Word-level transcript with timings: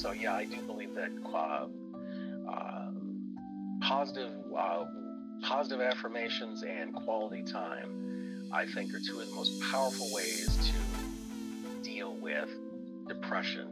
so 0.00 0.12
yeah, 0.12 0.34
I 0.34 0.46
do 0.46 0.56
believe 0.62 0.94
that 0.94 1.10
uh, 1.26 1.66
uh, 2.50 2.90
positive 3.82 4.32
uh, 4.56 4.84
positive 5.42 5.82
affirmations 5.82 6.62
and 6.62 6.94
quality 6.94 7.42
time, 7.42 8.48
I 8.50 8.64
think, 8.64 8.94
are 8.94 9.00
two 9.00 9.20
of 9.20 9.28
the 9.28 9.34
most 9.34 9.60
powerful 9.70 10.08
ways 10.12 10.56
to 10.56 11.82
deal 11.82 12.16
with 12.16 12.48
depression. 13.08 13.68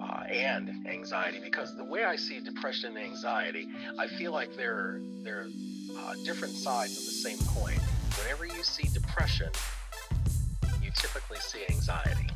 Uh, 0.00 0.22
and 0.30 0.86
anxiety, 0.86 1.40
because 1.42 1.76
the 1.76 1.84
way 1.84 2.04
I 2.04 2.14
see 2.14 2.38
depression 2.38 2.96
and 2.96 3.04
anxiety, 3.04 3.66
I 3.98 4.06
feel 4.06 4.32
like 4.32 4.56
they're 4.56 5.00
they're 5.22 5.48
uh, 5.98 6.14
different 6.24 6.54
sides 6.54 6.96
of 6.98 7.04
the 7.04 7.10
same 7.10 7.38
coin. 7.48 7.78
Whenever 8.16 8.46
you 8.46 8.62
see 8.62 8.88
depression, 8.94 9.50
you 10.80 10.90
typically 10.94 11.38
see 11.38 11.64
anxiety. 11.68 12.28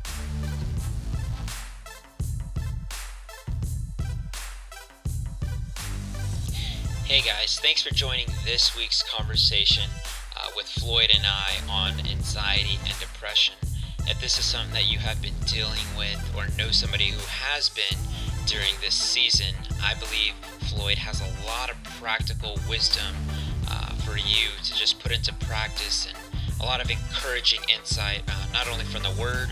Hey 7.05 7.19
guys, 7.19 7.59
thanks 7.59 7.83
for 7.83 7.93
joining 7.93 8.27
this 8.45 8.77
week's 8.77 9.03
conversation 9.03 9.89
uh, 10.37 10.47
with 10.55 10.67
Floyd 10.67 11.11
and 11.13 11.25
I 11.25 11.59
on 11.69 11.99
anxiety 12.07 12.79
and 12.87 12.97
depression. 12.97 13.55
If 14.07 14.21
this 14.21 14.39
is 14.39 14.45
something 14.45 14.73
that 14.73 14.89
you 14.89 14.99
have 14.99 15.21
been 15.21 15.33
dealing 15.45 15.83
with 15.97 16.33
or 16.33 16.47
know 16.57 16.71
somebody 16.71 17.09
who 17.09 17.19
has 17.27 17.67
been 17.67 17.99
during 18.45 18.71
this 18.79 18.95
season, 18.95 19.53
I 19.83 19.95
believe 19.95 20.33
Floyd 20.69 20.97
has 20.97 21.19
a 21.19 21.45
lot 21.45 21.69
of 21.69 21.83
practical 21.99 22.57
wisdom 22.69 23.13
uh, 23.69 23.93
for 23.95 24.17
you 24.17 24.47
to 24.63 24.73
just 24.73 24.99
put 24.99 25.11
into 25.11 25.33
practice 25.45 26.07
and 26.07 26.17
a 26.61 26.63
lot 26.63 26.81
of 26.81 26.89
encouraging 26.89 27.59
insight, 27.77 28.23
uh, 28.29 28.45
not 28.53 28.69
only 28.69 28.85
from 28.85 29.03
the 29.03 29.21
Word, 29.21 29.49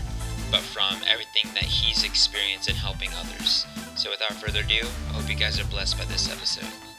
but 0.50 0.60
from 0.60 1.02
everything 1.06 1.52
that 1.52 1.64
he's 1.64 2.02
experienced 2.02 2.70
in 2.70 2.76
helping 2.76 3.10
others. 3.20 3.66
So, 3.94 4.10
without 4.10 4.32
further 4.32 4.60
ado, 4.60 4.86
I 5.10 5.12
hope 5.12 5.28
you 5.28 5.36
guys 5.36 5.60
are 5.60 5.66
blessed 5.66 5.98
by 5.98 6.06
this 6.06 6.32
episode. 6.32 6.91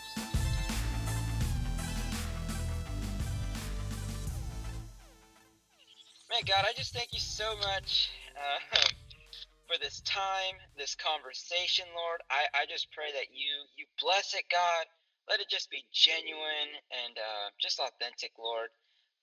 Man, 6.34 6.42
God, 6.50 6.66
I 6.66 6.74
just 6.74 6.98
thank 6.98 7.14
you 7.14 7.22
so 7.22 7.46
much 7.62 8.10
uh, 8.34 8.82
for 9.70 9.78
this 9.78 10.02
time, 10.02 10.58
this 10.74 10.98
conversation, 10.98 11.86
Lord. 11.94 12.26
I, 12.34 12.50
I 12.58 12.66
just 12.66 12.90
pray 12.90 13.14
that 13.14 13.30
you 13.30 13.70
you 13.78 13.86
bless 14.02 14.34
it, 14.34 14.50
God. 14.50 14.90
Let 15.30 15.46
it 15.46 15.54
just 15.54 15.70
be 15.70 15.86
genuine 15.94 16.74
and 16.90 17.14
uh, 17.22 17.54
just 17.62 17.78
authentic, 17.78 18.34
Lord. 18.42 18.74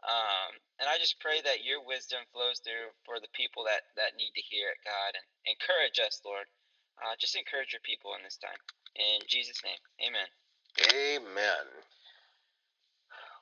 Um, 0.07 0.55
and 0.79 0.87
I 0.87 1.03
just 1.03 1.19
pray 1.19 1.43
that 1.43 1.67
your 1.67 1.83
wisdom 1.83 2.23
flows 2.31 2.63
through 2.63 2.95
for 3.03 3.19
the 3.19 3.35
people 3.35 3.67
that, 3.67 3.91
that 3.99 4.15
need 4.15 4.31
to 4.39 4.47
hear 4.47 4.71
it, 4.71 4.79
God, 4.87 5.19
and 5.19 5.27
encourage 5.51 5.99
us, 5.99 6.23
Lord. 6.23 6.47
Uh, 7.03 7.19
just 7.19 7.35
encourage 7.35 7.75
your 7.75 7.83
people 7.83 8.15
in 8.15 8.23
this 8.23 8.39
time. 8.39 8.63
In 8.95 9.19
Jesus' 9.27 9.67
name, 9.67 9.83
amen. 9.99 10.31
Amen. 10.95 11.67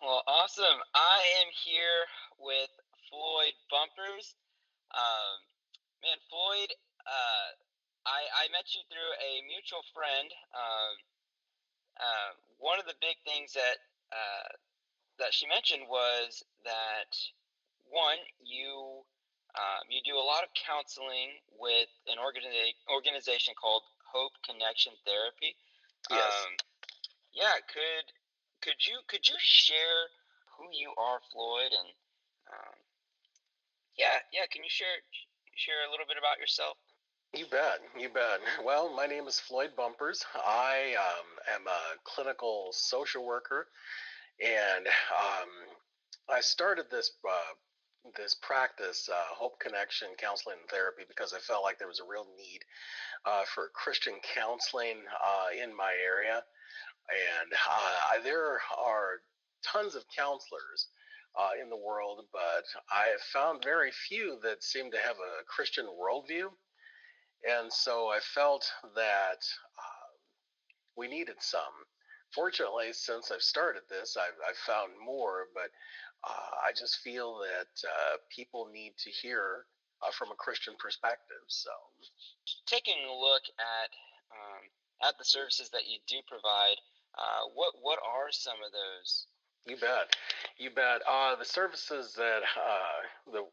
Well, 0.00 0.24
awesome. 0.24 0.80
I 0.96 1.20
am 1.44 1.52
here 1.52 2.08
with 2.40 2.72
Floyd 3.08 3.56
Bumpers. 3.72 4.36
Um, 4.92 5.36
man, 6.04 6.18
Floyd, 6.28 6.70
uh, 7.04 7.48
I, 8.08 8.48
I 8.48 8.52
met 8.52 8.72
you 8.72 8.80
through 8.88 9.12
a 9.20 9.44
mutual 9.44 9.84
friend. 9.92 10.28
Um, 10.56 10.94
uh, 11.98 12.30
one 12.56 12.78
of 12.78 12.86
the 12.86 12.96
big 13.02 13.18
things 13.26 13.52
that 13.52 13.82
uh, 14.14 14.48
that 15.18 15.34
she 15.34 15.50
mentioned 15.50 15.84
was 15.90 16.40
that 16.64 17.12
one, 17.90 18.22
you 18.40 19.02
um, 19.58 19.82
you 19.90 20.00
do 20.04 20.16
a 20.16 20.22
lot 20.22 20.44
of 20.46 20.50
counseling 20.54 21.40
with 21.58 21.90
an 22.06 22.20
organiza- 22.22 22.78
organization 22.86 23.52
called 23.58 23.82
Hope 24.06 24.32
Connection 24.46 24.94
Therapy. 25.02 25.56
Yes. 26.08 26.22
Um, 26.22 26.52
yeah. 27.34 27.58
Could 27.66 28.06
could 28.62 28.80
you 28.86 29.02
could 29.10 29.26
you 29.26 29.36
share 29.40 30.12
who 30.56 30.70
you 30.72 30.94
are, 30.96 31.20
Floyd, 31.32 31.74
and 31.74 31.90
yeah, 33.98 34.22
yeah. 34.32 34.46
Can 34.50 34.62
you 34.62 34.70
share 34.70 35.02
share 35.54 35.82
a 35.86 35.90
little 35.90 36.06
bit 36.06 36.16
about 36.16 36.38
yourself? 36.38 36.78
You 37.34 37.44
bet, 37.50 37.80
you 37.98 38.08
bet. 38.08 38.40
Well, 38.64 38.94
my 38.94 39.06
name 39.06 39.26
is 39.26 39.38
Floyd 39.38 39.72
Bumpers. 39.76 40.24
I 40.34 40.94
um, 40.96 41.60
am 41.60 41.66
a 41.66 41.98
clinical 42.04 42.68
social 42.72 43.26
worker, 43.26 43.68
and 44.40 44.86
um, 44.86 45.50
I 46.30 46.40
started 46.40 46.86
this 46.90 47.12
uh, 47.28 47.54
this 48.16 48.36
practice, 48.40 49.10
uh, 49.12 49.34
Hope 49.34 49.60
Connection 49.60 50.08
Counseling 50.16 50.56
and 50.60 50.70
Therapy, 50.70 51.02
because 51.06 51.34
I 51.34 51.38
felt 51.40 51.64
like 51.64 51.78
there 51.78 51.88
was 51.88 52.00
a 52.00 52.08
real 52.08 52.26
need 52.38 52.60
uh, 53.26 53.42
for 53.54 53.70
Christian 53.74 54.14
counseling 54.34 54.96
uh, 55.12 55.62
in 55.62 55.76
my 55.76 55.92
area, 56.02 56.42
and 57.10 57.52
uh, 57.52 58.22
there 58.22 58.60
are 58.78 59.20
tons 59.62 59.94
of 59.94 60.04
counselors. 60.16 60.88
Uh, 61.38 61.50
in 61.62 61.70
the 61.70 61.76
world, 61.76 62.26
but 62.32 62.66
I 62.90 63.10
have 63.12 63.20
found 63.32 63.62
very 63.62 63.92
few 63.92 64.40
that 64.42 64.64
seem 64.64 64.90
to 64.90 64.98
have 64.98 65.14
a 65.18 65.44
Christian 65.46 65.86
worldview. 65.86 66.50
And 67.48 67.72
so 67.72 68.08
I 68.08 68.18
felt 68.18 68.66
that 68.96 69.38
uh, 69.78 70.08
we 70.96 71.06
needed 71.06 71.36
some. 71.38 71.86
Fortunately, 72.34 72.92
since 72.92 73.30
I've 73.30 73.42
started 73.42 73.82
this, 73.88 74.16
I've, 74.16 74.34
I've 74.48 74.56
found 74.66 74.92
more, 74.98 75.46
but 75.54 75.70
uh, 76.26 76.50
I 76.66 76.72
just 76.76 76.98
feel 77.04 77.38
that 77.38 77.70
uh, 77.86 78.16
people 78.34 78.68
need 78.72 78.94
to 78.98 79.10
hear 79.10 79.64
uh, 80.02 80.10
from 80.10 80.30
a 80.30 80.34
Christian 80.42 80.74
perspective. 80.78 81.42
So, 81.46 81.70
taking 82.66 82.98
a 83.06 83.14
look 83.14 83.42
at 83.58 83.90
um, 84.34 84.62
at 85.08 85.16
the 85.18 85.24
services 85.24 85.70
that 85.70 85.86
you 85.86 85.98
do 86.08 86.16
provide, 86.26 86.76
uh, 87.14 87.46
what 87.54 87.74
what 87.80 87.98
are 88.02 88.30
some 88.30 88.58
of 88.66 88.72
those? 88.72 89.26
You 89.66 89.76
bet, 89.76 90.16
you 90.58 90.70
bet. 90.70 91.02
Uh, 91.08 91.36
the 91.36 91.44
services 91.44 92.14
that 92.16 92.40
uh, 92.42 93.32
the 93.32 93.44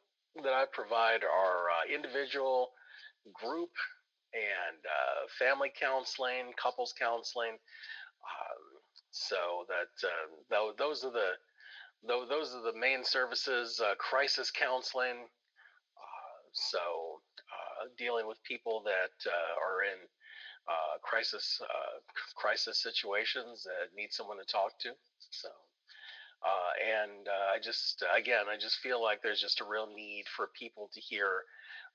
that 0.44 0.54
I 0.54 0.66
provide 0.72 1.24
are 1.24 1.68
individual 1.94 2.72
group 3.34 3.72
and 4.34 4.80
uh, 4.84 5.28
family 5.40 5.72
counseling, 5.80 6.54
couples 6.62 6.94
counseling. 7.00 7.54
Um, 7.54 8.64
so 9.12 9.66
that 9.70 10.08
uh, 10.08 10.74
those 10.78 11.04
are 11.04 11.12
the 11.12 11.32
those 12.08 12.54
are 12.54 12.62
the 12.72 12.78
main 12.78 13.04
services. 13.04 13.80
Uh, 13.80 13.96
crisis 13.98 14.52
counseling. 14.52 15.28
Uh, 15.98 16.42
so 16.54 16.80
uh, 16.80 17.88
dealing 17.98 18.28
with 18.28 18.38
people 18.44 18.84
that 18.86 19.16
uh, 19.30 19.54
are 19.64 19.84
in 19.84 20.00
crisis 21.04 21.62
crisis 22.36 22.82
situations 22.82 23.64
that 23.64 23.96
need 23.96 24.12
someone 24.12 24.38
to 24.38 24.46
talk 24.46 24.78
to. 24.80 24.90
So. 25.32 25.50
Uh, 26.44 27.02
and 27.02 27.28
uh, 27.28 27.56
I 27.56 27.60
just, 27.60 28.04
again, 28.16 28.46
I 28.50 28.58
just 28.58 28.78
feel 28.78 29.02
like 29.02 29.22
there's 29.22 29.42
just 29.42 29.62
a 29.62 29.66
real 29.66 29.88
need 29.88 30.26
for 30.36 30.50
people 30.58 30.90
to 30.94 31.00
hear 31.00 31.44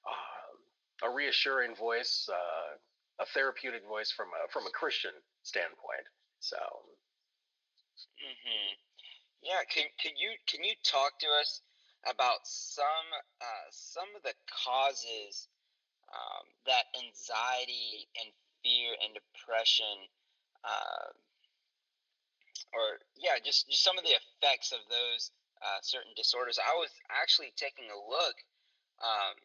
uh, 0.06 1.06
a 1.06 1.10
reassuring 1.10 1.74
voice, 1.76 2.28
uh, 2.30 3.22
a 3.22 3.26
therapeutic 3.26 3.86
voice 3.86 4.10
from 4.10 4.28
a 4.32 4.48
from 4.50 4.66
a 4.66 4.70
Christian 4.70 5.12
standpoint. 5.42 6.06
So, 6.40 6.56
mm-hmm. 8.16 8.72
yeah, 9.42 9.60
can 9.68 9.84
can 10.00 10.12
you 10.16 10.32
can 10.48 10.64
you 10.64 10.74
talk 10.84 11.18
to 11.20 11.28
us 11.40 11.60
about 12.08 12.40
some 12.44 13.08
uh, 13.40 13.68
some 13.70 14.08
of 14.16 14.22
the 14.22 14.34
causes 14.48 15.48
um, 16.10 16.44
that 16.66 16.88
anxiety 16.96 18.08
and 18.18 18.32
fear 18.64 18.96
and 19.04 19.14
depression, 19.14 20.08
uh, 20.64 21.12
or 22.72 23.00
yeah, 23.16 23.38
just 23.44 23.68
just 23.68 23.82
some 23.82 23.98
of 23.98 24.04
the 24.04 24.16
effects 24.16 24.72
of 24.72 24.80
those 24.88 25.30
uh, 25.62 25.80
certain 25.82 26.12
disorders. 26.16 26.58
I 26.58 26.74
was 26.76 26.90
actually 27.10 27.52
taking 27.56 27.88
a 27.90 27.98
look. 27.98 28.36
Um, 29.00 29.36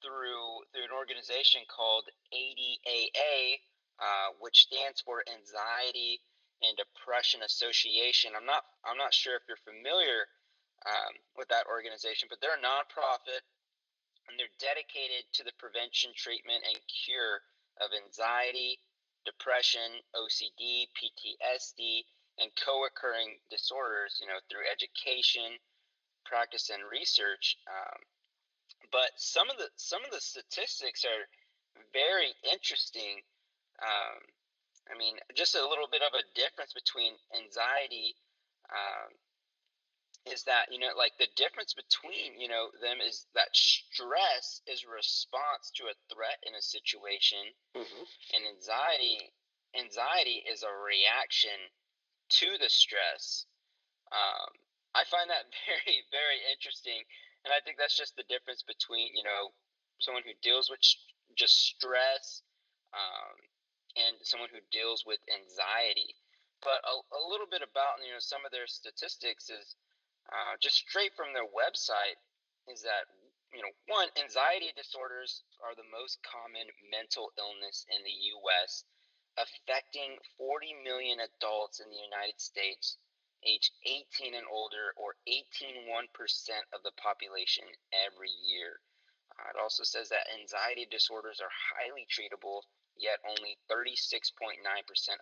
through 0.00 0.64
through 0.72 0.88
an 0.88 0.96
organization 0.96 1.60
called 1.68 2.08
ADAA, 2.32 3.60
uh, 4.00 4.32
which 4.40 4.68
stands 4.68 5.00
for 5.04 5.20
Anxiety 5.28 6.20
and 6.64 6.76
Depression 6.76 7.44
Association. 7.44 8.32
I'm 8.36 8.48
not 8.48 8.64
I'm 8.84 8.96
not 8.96 9.12
sure 9.12 9.36
if 9.36 9.44
you're 9.48 9.60
familiar 9.64 10.28
um, 10.88 11.12
with 11.36 11.48
that 11.48 11.68
organization, 11.68 12.28
but 12.28 12.40
they're 12.40 12.56
a 12.56 12.64
nonprofit 12.64 13.44
and 14.28 14.36
they're 14.36 14.60
dedicated 14.60 15.28
to 15.36 15.42
the 15.44 15.56
prevention, 15.60 16.12
treatment, 16.16 16.64
and 16.64 16.78
cure 16.88 17.44
of 17.80 17.92
anxiety, 17.96 18.78
depression, 19.24 20.00
OCD, 20.16 20.88
PTSD, 20.96 22.04
and 22.38 22.50
co-occurring 22.56 23.38
disorders. 23.50 24.18
You 24.20 24.28
know, 24.28 24.40
through 24.48 24.64
education, 24.70 25.58
practice, 26.24 26.70
and 26.70 26.82
research. 26.90 27.56
Um, 27.68 28.00
but 28.92 29.10
some 29.16 29.50
of 29.50 29.56
the 29.56 29.68
some 29.76 30.04
of 30.04 30.10
the 30.10 30.20
statistics 30.20 31.04
are 31.04 31.24
very 31.92 32.34
interesting. 32.50 33.22
Um, 33.80 34.18
I 34.90 34.98
mean, 34.98 35.16
just 35.36 35.54
a 35.54 35.62
little 35.62 35.86
bit 35.90 36.02
of 36.02 36.12
a 36.14 36.26
difference 36.34 36.72
between 36.74 37.14
anxiety 37.36 38.16
um, 38.70 39.14
is 40.28 40.44
that 40.44 40.68
you 40.68 40.76
know 40.76 40.92
like 40.98 41.16
the 41.16 41.32
difference 41.32 41.72
between 41.72 42.36
you 42.36 42.48
know 42.48 42.68
them 42.84 43.00
is 43.00 43.24
that 43.32 43.48
stress 43.56 44.60
is 44.68 44.84
a 44.84 44.92
response 44.92 45.72
to 45.72 45.88
a 45.88 45.96
threat 46.12 46.36
in 46.44 46.52
a 46.52 46.60
situation 46.60 47.40
mm-hmm. 47.72 48.04
and 48.36 48.42
anxiety 48.44 49.32
anxiety 49.72 50.44
is 50.44 50.60
a 50.60 50.72
reaction 50.84 51.56
to 52.28 52.60
the 52.60 52.68
stress 52.68 53.48
um, 54.12 54.52
i 54.92 55.00
find 55.08 55.32
that 55.32 55.48
very 55.64 56.04
very 56.12 56.40
interesting 56.52 57.00
and 57.48 57.56
i 57.56 57.60
think 57.64 57.80
that's 57.80 57.96
just 57.96 58.12
the 58.20 58.28
difference 58.28 58.60
between 58.60 59.08
you 59.16 59.24
know 59.24 59.56
someone 60.04 60.24
who 60.24 60.36
deals 60.44 60.68
with 60.68 60.80
just 61.32 61.56
stress 61.76 62.44
um, 62.92 63.36
and 63.96 64.20
someone 64.20 64.52
who 64.52 64.60
deals 64.68 65.08
with 65.08 65.20
anxiety 65.32 66.12
but 66.60 66.84
a, 66.84 66.92
a 66.92 67.22
little 67.24 67.48
bit 67.48 67.64
about 67.64 68.04
you 68.04 68.12
know 68.12 68.20
some 68.20 68.44
of 68.44 68.52
their 68.52 68.68
statistics 68.68 69.48
is 69.48 69.80
uh, 70.30 70.54
just 70.62 70.86
straight 70.86 71.14
from 71.14 71.34
their 71.34 71.48
website, 71.50 72.18
is 72.70 72.82
that 72.82 73.10
you 73.52 73.62
know 73.62 73.74
one 73.86 74.08
anxiety 74.16 74.72
disorders 74.76 75.42
are 75.62 75.74
the 75.74 75.86
most 75.90 76.22
common 76.22 76.70
mental 76.90 77.30
illness 77.38 77.86
in 77.90 78.02
the 78.02 78.16
U.S., 78.38 78.84
affecting 79.36 80.18
40 80.38 80.74
million 80.82 81.18
adults 81.20 81.80
in 81.80 81.90
the 81.90 82.02
United 82.02 82.40
States 82.40 82.98
age 83.44 83.72
18 83.86 84.34
and 84.34 84.44
older, 84.52 84.92
or 84.96 85.16
18.1% 85.28 85.88
of 86.72 86.82
the 86.84 86.92
population 87.00 87.64
every 87.92 88.30
year. 88.44 88.80
Uh, 89.32 89.56
it 89.56 89.56
also 89.60 89.82
says 89.84 90.08
that 90.12 90.28
anxiety 90.36 90.86
disorders 90.90 91.40
are 91.40 91.52
highly 91.72 92.04
treatable, 92.04 92.68
yet 92.96 93.16
only 93.24 93.56
36.9% 93.70 94.60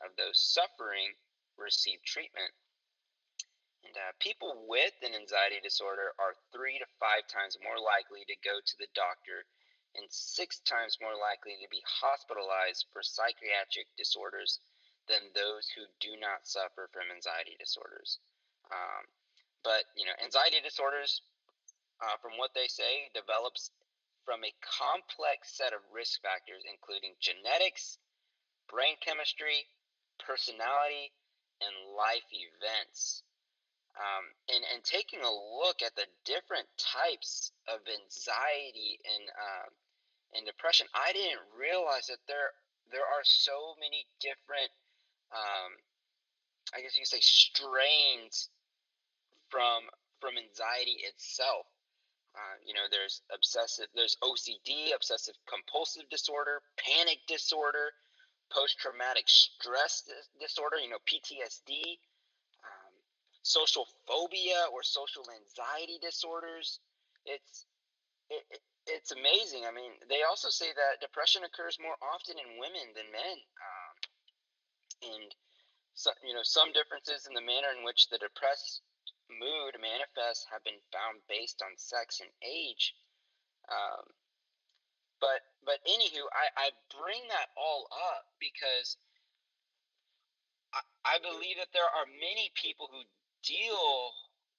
of 0.03 0.17
those 0.19 0.35
suffering 0.35 1.15
receive 1.57 2.03
treatment. 2.03 2.51
Uh, 3.99 4.15
people 4.23 4.55
with 4.71 4.95
an 5.03 5.11
anxiety 5.11 5.59
disorder 5.59 6.15
are 6.23 6.39
three 6.55 6.79
to 6.79 6.87
five 7.03 7.27
times 7.27 7.59
more 7.67 7.83
likely 7.83 8.23
to 8.31 8.39
go 8.47 8.63
to 8.63 8.77
the 8.79 8.87
doctor 8.95 9.43
and 9.99 10.07
six 10.07 10.63
times 10.63 11.03
more 11.03 11.19
likely 11.19 11.59
to 11.59 11.67
be 11.67 11.83
hospitalized 11.83 12.87
for 12.95 13.03
psychiatric 13.03 13.91
disorders 13.99 14.63
than 15.11 15.35
those 15.35 15.67
who 15.75 15.83
do 15.99 16.15
not 16.23 16.47
suffer 16.47 16.87
from 16.95 17.11
anxiety 17.11 17.59
disorders. 17.59 18.23
Um, 18.71 19.03
but 19.67 19.91
you 19.99 20.07
know, 20.07 20.15
anxiety 20.23 20.63
disorders, 20.63 21.19
uh, 21.99 22.15
from 22.23 22.39
what 22.39 22.55
they 22.55 22.71
say, 22.71 23.11
develops 23.19 23.75
from 24.23 24.45
a 24.47 24.55
complex 24.63 25.59
set 25.59 25.75
of 25.75 25.83
risk 25.91 26.23
factors, 26.23 26.63
including 26.71 27.19
genetics, 27.19 27.99
brain 28.71 28.95
chemistry, 29.03 29.67
personality, 30.23 31.11
and 31.59 31.75
life 31.97 32.29
events. 32.31 33.27
Um, 33.99 34.25
and, 34.55 34.63
and 34.63 34.81
taking 34.87 35.27
a 35.27 35.39
look 35.59 35.83
at 35.83 35.97
the 35.99 36.07
different 36.23 36.71
types 36.79 37.51
of 37.67 37.83
anxiety 37.91 39.03
and 39.03 39.27
uh, 39.27 39.67
and 40.39 40.47
depression, 40.47 40.87
I 40.95 41.11
didn't 41.11 41.43
realize 41.51 42.07
that 42.07 42.23
there 42.31 42.55
there 42.95 43.03
are 43.03 43.25
so 43.25 43.75
many 43.81 44.07
different, 44.21 44.71
um, 45.35 45.75
I 46.71 46.81
guess 46.81 46.95
you 46.95 47.03
could 47.03 47.11
say, 47.11 47.25
strains 47.25 48.49
from 49.51 49.91
from 50.21 50.39
anxiety 50.39 51.03
itself. 51.03 51.67
Uh, 52.35 52.57
you 52.63 52.75
know, 52.75 52.87
there's 52.91 53.23
obsessive, 53.35 53.87
there's 53.95 54.17
OCD, 54.23 54.95
obsessive 54.95 55.35
compulsive 55.49 56.07
disorder, 56.11 56.63
panic 56.79 57.19
disorder, 57.27 57.91
post 58.53 58.79
traumatic 58.79 59.25
stress 59.27 60.05
disorder, 60.39 60.77
you 60.79 60.91
know, 60.91 61.03
PTSD, 61.03 61.99
social 63.43 63.87
phobia 64.07 64.67
or 64.73 64.83
social 64.83 65.25
anxiety 65.31 65.99
disorders. 66.03 66.81
It's 67.25 67.67
it, 68.31 68.45
it's 68.89 69.13
amazing. 69.13 69.65
I 69.69 69.73
mean, 69.73 69.93
they 70.09 70.25
also 70.25 70.49
say 70.49 70.73
that 70.73 71.01
depression 71.01 71.45
occurs 71.45 71.77
more 71.81 71.97
often 72.01 72.37
in 72.41 72.61
women 72.61 72.93
than 72.97 73.09
men, 73.13 73.39
um, 73.61 73.95
and 75.13 75.29
so, 75.95 76.11
you 76.23 76.33
know 76.33 76.47
some 76.47 76.73
differences 76.73 77.27
in 77.27 77.35
the 77.35 77.45
manner 77.45 77.75
in 77.77 77.85
which 77.85 78.09
the 78.09 78.19
depressed 78.19 78.83
mood 79.29 79.77
manifests 79.77 80.49
have 80.49 80.65
been 80.65 80.81
found 80.89 81.21
based 81.29 81.61
on 81.61 81.77
sex 81.77 82.21
and 82.21 82.33
age. 82.41 82.97
Um, 83.69 84.09
but 85.21 85.45
but 85.67 85.85
anywho, 85.85 86.25
I, 86.33 86.47
I 86.57 86.67
bring 86.95 87.21
that 87.29 87.53
all 87.59 87.91
up 87.93 88.33
because 88.41 88.97
I, 90.73 90.81
I 91.05 91.17
believe 91.21 91.61
that 91.61 91.75
there 91.77 91.89
are 91.89 92.09
many 92.09 92.49
people 92.57 92.89
who 92.89 93.05
deal 93.49 94.13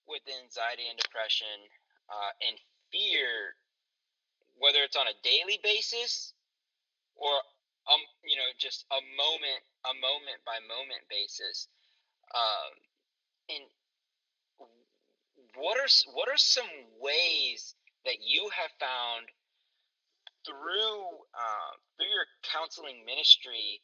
with 0.09 0.25
anxiety 0.41 0.89
and 0.89 0.97
depression 0.97 1.69
uh, 2.09 2.33
and 2.41 2.57
fear, 2.89 3.53
whether 4.57 4.81
it's 4.81 4.97
on 4.97 5.05
a 5.05 5.15
daily 5.21 5.61
basis 5.61 6.33
or 7.13 7.37
um, 7.89 8.01
you 8.21 8.37
know, 8.37 8.49
just 8.57 8.85
a 8.93 9.01
moment, 9.17 9.61
a 9.85 9.93
moment 9.97 10.41
by 10.45 10.61
moment 10.65 11.01
basis. 11.09 11.67
Um, 12.33 12.71
and 13.49 13.65
what 15.57 15.77
are 15.77 15.89
what 16.13 16.29
are 16.29 16.37
some 16.37 16.69
ways 17.01 17.73
that 18.05 18.21
you 18.21 18.49
have 18.53 18.69
found 18.79 19.25
through 20.45 21.01
uh, 21.33 21.71
through 21.97 22.13
your 22.13 22.29
counseling 22.45 23.01
ministry 23.05 23.81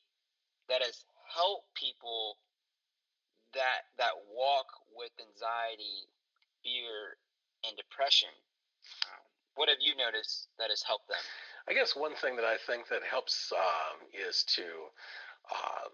that 0.70 0.82
has 0.82 1.04
helped 1.34 1.74
people 1.74 2.38
that 3.54 3.90
that 3.98 4.14
anxiety, 5.20 6.08
fear, 6.64 7.18
and 7.68 7.76
depression. 7.78 8.30
Um, 9.10 9.24
what 9.56 9.70
have 9.70 9.80
you 9.80 9.96
noticed 9.96 10.50
that 10.60 10.70
has 10.70 10.84
helped 10.84 11.08
them? 11.08 11.22
I 11.68 11.74
guess 11.74 11.96
one 11.96 12.16
thing 12.16 12.36
that 12.36 12.46
I 12.46 12.58
think 12.58 12.88
that 12.90 13.02
helps 13.04 13.52
um, 13.56 14.06
is 14.14 14.44
to 14.56 14.64
um, 15.52 15.94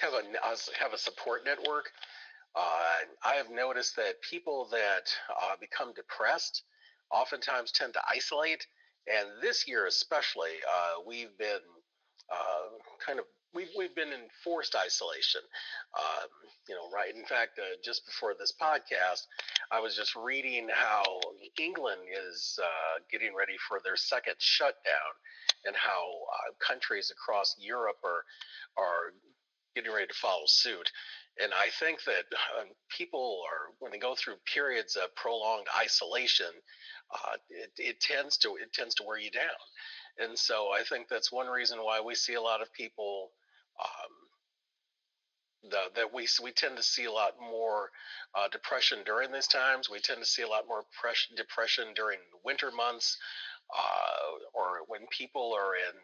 have 0.00 0.12
a 0.12 0.22
have 0.78 0.92
a 0.92 0.98
support 0.98 1.44
network. 1.44 1.90
Uh, 2.54 3.06
I 3.24 3.34
have 3.34 3.50
noticed 3.50 3.96
that 3.96 4.20
people 4.28 4.68
that 4.72 5.14
uh, 5.30 5.54
become 5.60 5.94
depressed 5.94 6.64
oftentimes 7.10 7.72
tend 7.72 7.94
to 7.94 8.00
isolate, 8.08 8.66
and 9.06 9.28
this 9.40 9.66
year 9.68 9.86
especially, 9.86 10.58
uh, 10.68 11.00
we've 11.06 11.36
been 11.38 11.64
uh, 12.30 12.76
kind 13.04 13.18
of 13.18 13.24
we've 13.54 13.70
we've 13.76 13.94
been 13.94 14.12
in 14.12 14.28
forced 14.44 14.76
isolation. 14.76 15.40
Um, 15.98 16.28
you 16.68 16.74
know, 16.74 16.90
right? 16.92 17.14
In 17.14 17.24
fact, 17.24 17.58
uh, 17.58 17.76
just 17.84 18.06
before 18.06 18.34
this 18.38 18.52
podcast, 18.60 19.26
I 19.72 19.80
was 19.80 19.96
just 19.96 20.14
reading 20.16 20.68
how 20.72 21.02
England 21.60 22.02
is 22.28 22.58
uh, 22.62 23.00
getting 23.10 23.34
ready 23.34 23.56
for 23.68 23.80
their 23.84 23.96
second 23.96 24.34
shutdown, 24.38 25.12
and 25.64 25.74
how 25.76 26.02
uh, 26.32 26.52
countries 26.64 27.10
across 27.10 27.56
Europe 27.58 27.98
are 28.04 28.24
are 28.76 29.12
getting 29.74 29.92
ready 29.92 30.06
to 30.06 30.14
follow 30.14 30.44
suit. 30.46 30.90
And 31.42 31.52
I 31.54 31.70
think 31.78 32.04
that 32.04 32.26
uh, 32.58 32.64
people 32.96 33.42
are 33.46 33.72
when 33.78 33.92
they 33.92 33.98
go 33.98 34.14
through 34.14 34.34
periods 34.52 34.96
of 34.96 35.14
prolonged 35.14 35.66
isolation, 35.78 36.52
uh, 37.12 37.36
it, 37.48 37.70
it 37.78 38.00
tends 38.00 38.36
to 38.38 38.56
it 38.56 38.72
tends 38.72 38.94
to 38.96 39.04
wear 39.04 39.18
you 39.18 39.30
down. 39.30 39.60
And 40.18 40.38
so 40.38 40.68
I 40.72 40.82
think 40.82 41.08
that's 41.08 41.32
one 41.32 41.46
reason 41.46 41.78
why 41.78 42.00
we 42.00 42.14
see 42.14 42.34
a 42.34 42.40
lot 42.40 42.60
of 42.60 42.72
people 42.72 43.30
um, 43.80 45.70
the, 45.70 45.80
that 45.94 46.12
we 46.12 46.26
we 46.42 46.52
tend 46.52 46.76
to 46.76 46.82
see 46.82 47.04
a 47.04 47.12
lot 47.12 47.34
more 47.40 47.90
uh, 48.34 48.48
depression 48.48 48.98
during 49.04 49.32
these 49.32 49.46
times. 49.46 49.90
We 49.90 50.00
tend 50.00 50.20
to 50.20 50.26
see 50.26 50.42
a 50.42 50.48
lot 50.48 50.66
more 50.68 50.84
depression 51.36 51.86
during 51.94 52.18
winter 52.44 52.70
months, 52.70 53.18
uh, 53.76 54.58
or 54.58 54.80
when 54.88 55.02
people 55.10 55.54
are 55.54 55.74
in 55.74 55.96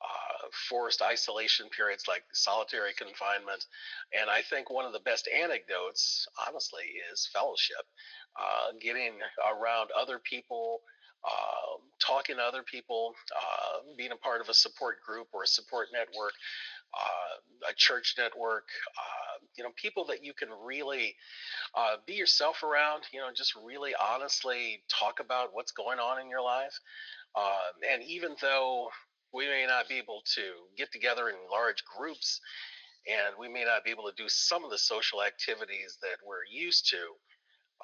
uh, 0.00 0.48
forced 0.68 1.02
isolation 1.02 1.68
periods 1.70 2.04
like 2.08 2.22
solitary 2.32 2.92
confinement. 2.96 3.64
And 4.18 4.30
I 4.30 4.42
think 4.42 4.70
one 4.70 4.84
of 4.84 4.92
the 4.92 5.00
best 5.00 5.28
anecdotes, 5.28 6.26
honestly, 6.46 6.84
is 7.12 7.28
fellowship, 7.32 7.84
uh, 8.38 8.72
getting 8.80 9.14
around 9.46 9.90
other 9.98 10.18
people. 10.18 10.80
Uh, 11.24 11.82
talking 11.98 12.36
to 12.36 12.42
other 12.42 12.62
people, 12.62 13.12
uh, 13.34 13.78
being 13.96 14.12
a 14.12 14.16
part 14.16 14.40
of 14.40 14.48
a 14.48 14.54
support 14.54 15.02
group 15.04 15.26
or 15.32 15.42
a 15.42 15.46
support 15.48 15.88
network, 15.92 16.32
uh, 16.94 17.70
a 17.70 17.74
church 17.74 18.14
network, 18.18 18.68
uh, 18.96 19.44
you 19.56 19.64
know, 19.64 19.70
people 19.76 20.04
that 20.06 20.24
you 20.24 20.32
can 20.32 20.48
really 20.64 21.14
uh, 21.74 21.96
be 22.06 22.14
yourself 22.14 22.62
around, 22.62 23.02
you 23.12 23.20
know, 23.20 23.28
just 23.34 23.54
really 23.56 23.92
honestly 24.00 24.82
talk 24.88 25.20
about 25.20 25.50
what's 25.52 25.72
going 25.72 25.98
on 25.98 26.20
in 26.20 26.28
your 26.28 26.42
life. 26.42 26.78
Um, 27.36 27.74
and 27.92 28.02
even 28.02 28.34
though 28.40 28.88
we 29.32 29.46
may 29.46 29.66
not 29.66 29.88
be 29.88 29.96
able 29.96 30.22
to 30.34 30.42
get 30.76 30.90
together 30.92 31.28
in 31.28 31.36
large 31.50 31.84
groups 31.84 32.40
and 33.06 33.34
we 33.38 33.48
may 33.48 33.64
not 33.64 33.84
be 33.84 33.90
able 33.90 34.04
to 34.04 34.14
do 34.16 34.28
some 34.28 34.64
of 34.64 34.70
the 34.70 34.78
social 34.78 35.22
activities 35.22 35.98
that 36.00 36.16
we're 36.26 36.44
used 36.50 36.88
to, 36.90 36.96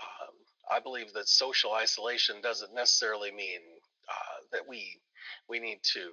um, 0.01 0.35
I 0.71 0.81
believe 0.81 1.13
that 1.13 1.29
social 1.29 1.73
isolation 1.75 2.37
doesn't 2.43 2.75
necessarily 2.75 3.31
mean 3.31 3.61
uh, 4.09 4.41
that 4.53 4.67
we 4.69 5.01
we 5.49 5.59
need 5.61 5.81
to 5.95 6.11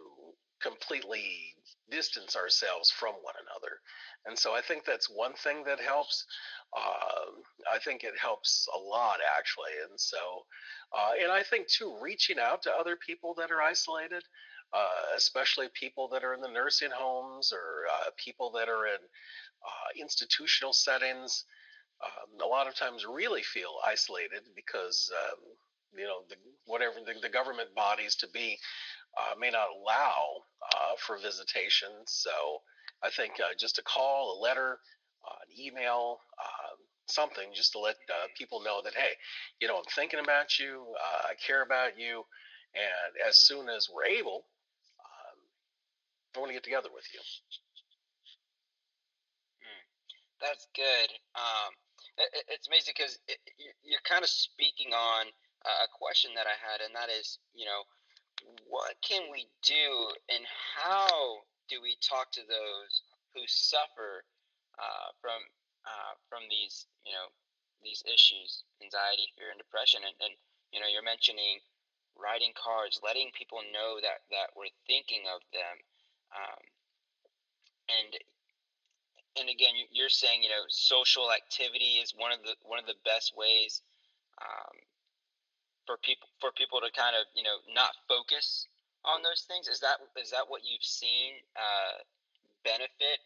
completely 0.62 1.56
distance 1.90 2.36
ourselves 2.36 2.90
from 2.90 3.14
one 3.22 3.36
another. 3.42 3.80
And 4.26 4.38
so 4.38 4.54
I 4.54 4.62
think 4.62 4.86
that's 4.86 5.10
one 5.10 5.34
thing 5.34 5.64
that 5.66 5.80
helps. 5.80 6.26
Uh, 6.76 7.42
I 7.72 7.80
think 7.80 8.04
it 8.04 8.18
helps 8.20 8.68
a 8.74 8.80
lot, 8.80 9.18
actually. 9.38 9.76
And 9.90 10.00
so, 10.00 10.18
uh, 10.98 11.12
and 11.22 11.32
I 11.32 11.44
think 11.44 11.68
too, 11.68 11.98
reaching 12.02 12.40
out 12.40 12.62
to 12.64 12.72
other 12.72 12.96
people 12.96 13.34
that 13.38 13.52
are 13.52 13.62
isolated, 13.62 14.24
uh, 14.74 15.16
especially 15.18 15.68
people 15.74 16.08
that 16.10 16.24
are 16.24 16.34
in 16.34 16.42
the 16.42 16.48
nursing 16.48 16.92
homes 16.94 17.52
or 17.52 17.86
uh, 17.94 18.10
people 18.16 18.52
that 18.52 18.70
are 18.70 18.88
in 18.88 19.02
uh, 19.66 20.00
institutional 20.00 20.74
settings, 20.74 21.44
um, 22.04 22.40
a 22.42 22.48
lot 22.48 22.68
of 22.68 22.76
times 22.76 23.06
really 23.06 23.44
feel 23.44 23.78
isolated 23.86 24.42
because 24.56 25.12
um, 25.24 25.40
you 25.96 26.06
know 26.06 26.24
the, 26.30 26.36
whatever 26.66 26.96
the, 27.06 27.14
the, 27.22 27.30
government 27.30 27.74
bodies 27.76 28.16
to 28.16 28.28
be 28.34 28.58
uh, 29.18 29.36
may 29.40 29.50
not 29.50 29.68
allow 29.76 30.44
uh, 30.64 30.96
for 30.98 31.18
visitation. 31.18 31.90
So 32.06 32.32
I 33.04 33.10
think 33.10 33.34
uh, 33.40 33.54
just 33.60 33.78
a 33.80 33.84
call, 33.84 34.38
a 34.38 34.42
letter, 34.42 34.80
uh, 35.26 35.40
an 35.44 35.60
email, 35.60 36.20
um, 36.40 36.78
something 37.08 37.50
just 37.54 37.74
to 37.74 37.80
let 37.80 37.96
uh, 38.10 38.28
people 38.38 38.62
know 38.64 38.82
that 38.84 38.94
hey, 38.94 39.14
you 39.60 39.68
know 39.68 39.78
I'm 39.78 39.90
thinking 39.96 40.20
about 40.20 40.60
you, 40.60 40.86
uh, 40.96 41.28
I 41.30 41.34
care 41.36 41.64
about 41.64 41.98
you, 41.98 42.24
and 42.74 43.28
as 43.28 43.36
soon 43.36 43.70
as 43.70 43.90
we're 43.94 44.06
able, 44.06 44.46
um, 45.00 45.38
I 46.36 46.40
want 46.40 46.50
to 46.50 46.54
get 46.54 46.64
together 46.64 46.90
with 46.94 47.06
you. 47.14 47.20
Hmm. 49.60 49.84
That's 50.40 50.68
good. 50.76 51.10
Um, 51.36 51.72
it, 52.18 52.44
it's 52.48 52.68
amazing 52.68 52.94
because 52.96 53.20
you're 53.84 54.06
kind 54.08 54.24
of 54.24 54.30
speaking 54.30 54.94
on 54.94 55.28
a 55.66 55.90
question 55.92 56.32
that 56.36 56.50
I 56.50 56.58
had, 56.58 56.82
and 56.82 56.94
that 56.96 57.10
is, 57.14 57.38
you 57.54 57.66
know, 57.66 57.86
what 58.66 58.98
can 59.06 59.30
we 59.30 59.46
do 59.62 60.10
and 60.34 60.42
how 60.50 61.46
do 61.70 61.78
we 61.82 61.98
talk 62.02 62.34
to 62.34 62.42
those 62.42 63.06
who 63.34 63.46
suffer 63.46 64.26
uh, 64.82 65.14
from 65.22 65.40
uh, 65.86 66.14
from 66.30 66.46
these, 66.50 66.86
you 67.06 67.14
know, 67.14 67.30
these 67.82 68.02
issues, 68.06 68.66
anxiety, 68.82 69.30
fear, 69.34 69.50
and 69.50 69.58
depression, 69.62 70.02
and, 70.06 70.14
and 70.22 70.34
you 70.74 70.82
know, 70.82 70.90
you're 70.90 71.06
mentioning 71.06 71.62
writing 72.18 72.54
cards, 72.54 73.02
letting 73.02 73.30
people 73.34 73.62
know 73.74 74.02
that 74.02 74.26
that 74.34 74.54
we're 74.58 74.74
thinking 74.90 75.26
of 75.30 75.42
them, 75.54 75.76
um, 76.34 76.62
and 77.90 78.12
and 79.38 79.48
again, 79.50 79.74
you're 79.94 80.12
saying 80.12 80.42
you 80.42 80.50
know 80.50 80.66
social 80.70 81.32
activity 81.32 82.02
is 82.02 82.14
one 82.18 82.34
of 82.34 82.42
the 82.42 82.58
one 82.66 82.82
of 82.82 82.86
the 82.86 83.00
best 83.06 83.38
ways 83.38 83.82
um, 84.42 84.76
for 85.92 86.00
people 86.00 86.32
for 86.40 86.56
people 86.56 86.80
to 86.80 86.88
kind 86.96 87.20
of 87.20 87.28
you 87.36 87.44
know 87.44 87.60
not 87.76 87.92
focus 88.08 88.72
on 89.04 89.20
those 89.20 89.44
things. 89.44 89.68
Is 89.68 89.84
that 89.84 90.00
is 90.16 90.32
that 90.32 90.48
what 90.48 90.64
you've 90.64 90.88
seen 90.88 91.36
uh, 91.60 92.00
benefit 92.64 93.20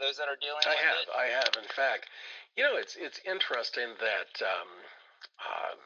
those 0.00 0.16
that 0.16 0.24
are 0.24 0.40
dealing? 0.40 0.64
I 0.64 0.80
have, 0.80 0.96
it? 1.04 1.08
I 1.12 1.26
have. 1.28 1.52
In 1.60 1.68
fact, 1.68 2.08
you 2.56 2.64
know, 2.64 2.80
it's 2.80 2.96
it's 2.96 3.20
interesting 3.28 3.92
that 4.00 4.32
um, 4.40 4.70
um, 5.44 5.78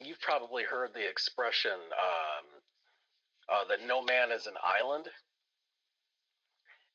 you've 0.00 0.20
probably 0.24 0.64
heard 0.64 0.96
the 0.96 1.04
expression 1.04 1.76
um, 1.76 2.44
uh, 3.52 3.64
that 3.68 3.84
no 3.84 4.00
man 4.00 4.32
is 4.32 4.48
an 4.48 4.56
island. 4.64 5.04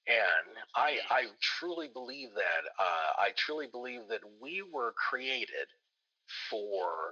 And 0.07 0.55
I, 0.73 0.99
I 1.11 1.23
truly 1.41 1.89
believe 1.91 2.29
that. 2.33 2.63
Uh, 2.79 3.21
I 3.27 3.31
truly 3.35 3.67
believe 3.69 4.07
that 4.07 4.21
we 4.41 4.63
were 4.63 4.93
created 4.95 5.67
for 6.49 7.11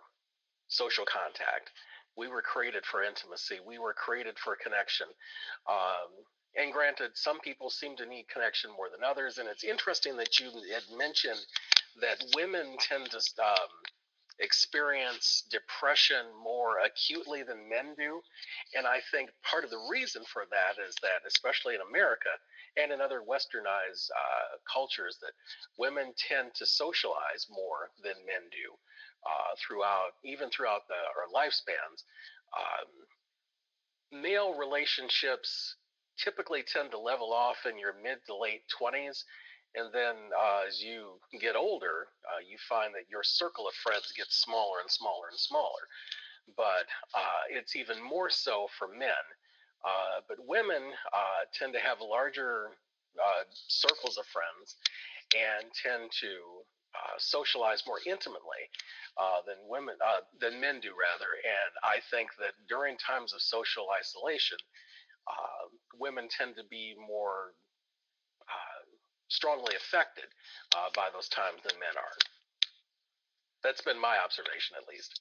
social 0.68 1.06
contact. 1.06 1.72
We 2.18 2.28
were 2.28 2.42
created 2.42 2.86
for 2.86 3.04
intimacy. 3.04 3.60
We 3.66 3.80
were 3.80 3.94
created 3.94 4.38
for 4.40 4.56
connection. 4.56 5.08
Um, 5.68 6.26
and 6.56 6.72
granted, 6.72 7.12
some 7.16 7.40
people 7.42 7.70
seem 7.70 7.98
to 7.98 8.06
need 8.06 8.30
connection 8.30 8.72
more 8.72 8.88
than 8.90 9.04
others. 9.04 9.38
And 9.38 9.50
it's 9.50 9.64
interesting 9.64 10.16
that 10.18 10.40
you 10.40 10.52
had 10.74 10.98
mentioned 10.98 11.40
that 12.02 12.24
women 12.36 12.78
tend 12.80 13.12
to 13.12 13.20
um, 13.44 13.72
experience 14.40 15.44
depression 15.52 16.26
more 16.42 16.80
acutely 16.80 17.44
than 17.44 17.70
men 17.70 17.96
do. 17.98 18.22
And 18.76 18.88
I 18.88 19.00
think 19.12 19.30
part 19.44 19.64
of 19.64 19.70
the 19.70 19.88
reason 19.92 20.24
for 20.32 20.44
that 20.52 20.82
is 20.82 20.96
that, 21.02 21.28
especially 21.28 21.76
in 21.76 21.82
America 21.90 22.32
and 22.78 22.92
in 22.92 23.00
other 23.00 23.22
westernized 23.22 24.12
uh, 24.12 24.60
cultures, 24.72 25.18
that 25.22 25.32
women 25.78 26.14
tend 26.16 26.54
to 26.56 26.66
socialize 26.66 27.48
more 27.50 27.92
than 28.04 28.16
men 28.26 28.48
do 28.52 28.76
uh, 29.26 29.56
throughout, 29.60 30.14
even 30.24 30.50
throughout 30.50 30.88
the, 30.88 30.96
our 30.96 31.28
lifespans. 31.34 32.04
Um, 32.56 34.22
male 34.22 34.56
relationships 34.58 35.76
typically 36.18 36.64
tend 36.64 36.92
to 36.92 37.00
level 37.00 37.34
off 37.34 37.58
in 37.70 37.78
your 37.78 37.94
mid 38.02 38.20
to 38.28 38.36
late 38.38 38.64
20s 38.82 39.24
and 39.76 39.92
then 39.94 40.16
uh, 40.32 40.64
as 40.68 40.82
you 40.82 41.20
get 41.40 41.56
older, 41.56 42.08
uh, 42.24 42.40
you 42.40 42.58
find 42.70 42.94
that 42.96 43.12
your 43.12 43.24
circle 43.24 43.68
of 43.68 43.74
friends 43.76 44.12
gets 44.16 44.40
smaller 44.42 44.80
and 44.82 44.90
smaller 44.90 45.28
and 45.30 45.40
smaller. 45.40 45.84
But 46.56 46.88
uh, 47.14 47.44
it's 47.52 47.76
even 47.76 48.02
more 48.02 48.30
so 48.30 48.68
for 48.80 48.88
men. 48.88 49.26
Uh, 49.84 50.24
but 50.28 50.38
women 50.48 50.82
uh, 51.14 51.44
tend 51.54 51.74
to 51.74 51.80
have 51.80 52.00
larger 52.00 52.72
uh, 53.20 53.44
circles 53.52 54.18
of 54.18 54.26
friends 54.32 54.80
and 55.36 55.68
tend 55.76 56.10
to 56.22 56.64
socialize 57.18 57.84
more 57.88 58.00
intimately 58.06 58.70
than 59.46 59.56
women 59.68 59.96
than 60.40 60.60
men 60.60 60.80
do, 60.80 60.92
rather. 60.92 61.32
And 61.44 61.72
I 61.84 62.00
think 62.12 62.30
that 62.40 62.54
during 62.68 62.98
times 62.98 63.34
of 63.34 63.42
social 63.42 63.88
isolation, 63.98 64.58
women 65.98 66.28
tend 66.30 66.56
to 66.58 66.64
be 66.70 66.96
more 67.00 67.54
strongly 69.28 69.76
affected 69.76 70.26
uh, 70.76 70.90
by 70.96 71.08
those 71.14 71.30
times 71.30 71.62
than 71.64 71.80
men 71.80 71.96
are. 71.98 72.18
That's 73.64 73.82
been 73.82 74.00
my 74.00 74.18
observation, 74.24 74.78
at 74.78 74.88
least. 74.88 75.20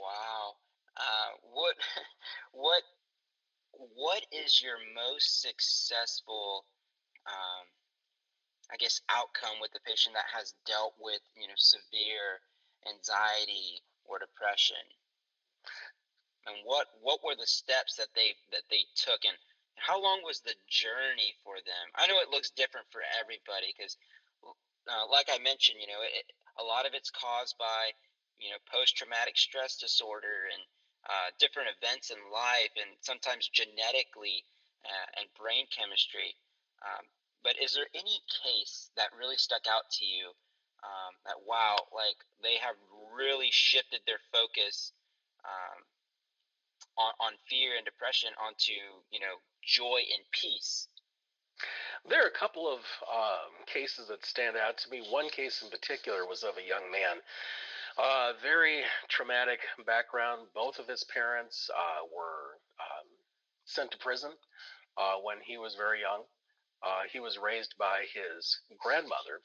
Wow. 0.00 0.58
Uh, 0.96 1.30
what, 1.52 1.76
what, 2.52 2.82
what 3.72 4.22
is 4.32 4.60
your 4.62 4.76
most 4.94 5.40
successful, 5.40 6.66
um, 7.26 7.64
I 8.72 8.80
guess, 8.80 9.04
outcome 9.12 9.60
with 9.60 9.72
the 9.76 9.84
patient 9.84 10.16
that 10.16 10.32
has 10.32 10.56
dealt 10.64 10.96
with, 10.96 11.20
you 11.36 11.46
know, 11.46 11.58
severe 11.60 12.40
anxiety 12.88 13.84
or 14.08 14.18
depression? 14.18 14.80
And 16.48 16.56
what, 16.64 16.88
what 17.04 17.22
were 17.22 17.36
the 17.36 17.46
steps 17.46 18.00
that 18.00 18.10
they 18.16 18.34
that 18.50 18.66
they 18.72 18.88
took? 18.96 19.22
And 19.22 19.36
how 19.76 20.00
long 20.00 20.24
was 20.24 20.40
the 20.40 20.56
journey 20.66 21.36
for 21.44 21.60
them? 21.62 21.86
I 21.94 22.08
know 22.08 22.18
it 22.18 22.32
looks 22.34 22.50
different 22.50 22.88
for 22.90 23.04
everybody 23.20 23.70
because, 23.76 23.94
uh, 24.42 25.06
like 25.06 25.30
I 25.30 25.38
mentioned, 25.38 25.78
you 25.78 25.86
know, 25.86 26.02
it, 26.02 26.26
a 26.58 26.64
lot 26.64 26.88
of 26.88 26.94
it's 26.94 27.14
caused 27.14 27.54
by, 27.58 27.94
you 28.40 28.50
know, 28.50 28.60
post 28.66 28.96
traumatic 28.96 29.38
stress 29.38 29.78
disorder 29.78 30.50
and 30.50 30.62
uh, 31.06 31.28
different 31.38 31.70
events 31.78 32.10
in 32.10 32.18
life, 32.30 32.74
and 32.78 32.94
sometimes 33.02 33.50
genetically 33.50 34.42
uh, 34.82 35.08
and 35.18 35.26
brain 35.38 35.66
chemistry. 35.70 36.34
Um, 36.82 37.06
but 37.44 37.56
is 37.62 37.74
there 37.74 37.88
any 37.94 38.22
case 38.42 38.90
that 38.96 39.08
really 39.18 39.36
stuck 39.36 39.66
out 39.66 39.90
to 39.98 40.04
you? 40.04 40.30
Um, 40.82 41.14
that 41.26 41.38
wow, 41.46 41.76
like 41.94 42.18
they 42.42 42.56
have 42.58 42.74
really 43.14 43.50
shifted 43.50 44.00
their 44.06 44.18
focus 44.32 44.92
um, 45.44 45.78
on, 46.98 47.12
on 47.20 47.32
fear 47.48 47.76
and 47.76 47.84
depression 47.84 48.30
onto 48.42 48.74
you 49.10 49.20
know 49.20 49.38
joy 49.62 50.02
and 50.02 50.24
peace. 50.32 50.88
There 52.08 52.24
are 52.24 52.28
a 52.28 52.38
couple 52.38 52.66
of 52.66 52.80
um, 53.06 53.52
cases 53.66 54.08
that 54.08 54.26
stand 54.26 54.56
out 54.56 54.78
to 54.78 54.90
me. 54.90 55.06
One 55.08 55.30
case 55.30 55.62
in 55.62 55.70
particular 55.70 56.26
was 56.26 56.42
of 56.42 56.58
a 56.58 56.66
young 56.66 56.90
man, 56.90 57.22
uh, 57.96 58.32
very 58.42 58.82
traumatic 59.08 59.60
background. 59.86 60.48
Both 60.54 60.78
of 60.80 60.88
his 60.88 61.04
parents 61.04 61.70
uh, 61.70 62.06
were 62.10 62.58
um, 62.80 63.06
sent 63.64 63.92
to 63.92 63.98
prison 63.98 64.32
uh, 64.98 65.22
when 65.22 65.36
he 65.44 65.58
was 65.58 65.76
very 65.76 66.00
young. 66.00 66.24
Uh, 66.84 67.02
he 67.12 67.20
was 67.20 67.38
raised 67.38 67.74
by 67.78 68.04
his 68.12 68.58
grandmother 68.78 69.40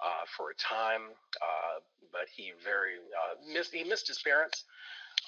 uh, 0.00 0.24
for 0.36 0.50
a 0.50 0.54
time, 0.54 1.02
uh, 1.42 1.80
but 2.12 2.28
he 2.34 2.52
very 2.62 2.96
missed 3.52 3.74
he 3.74 3.84
missed 3.84 4.08
his 4.08 4.20
parents. 4.22 4.64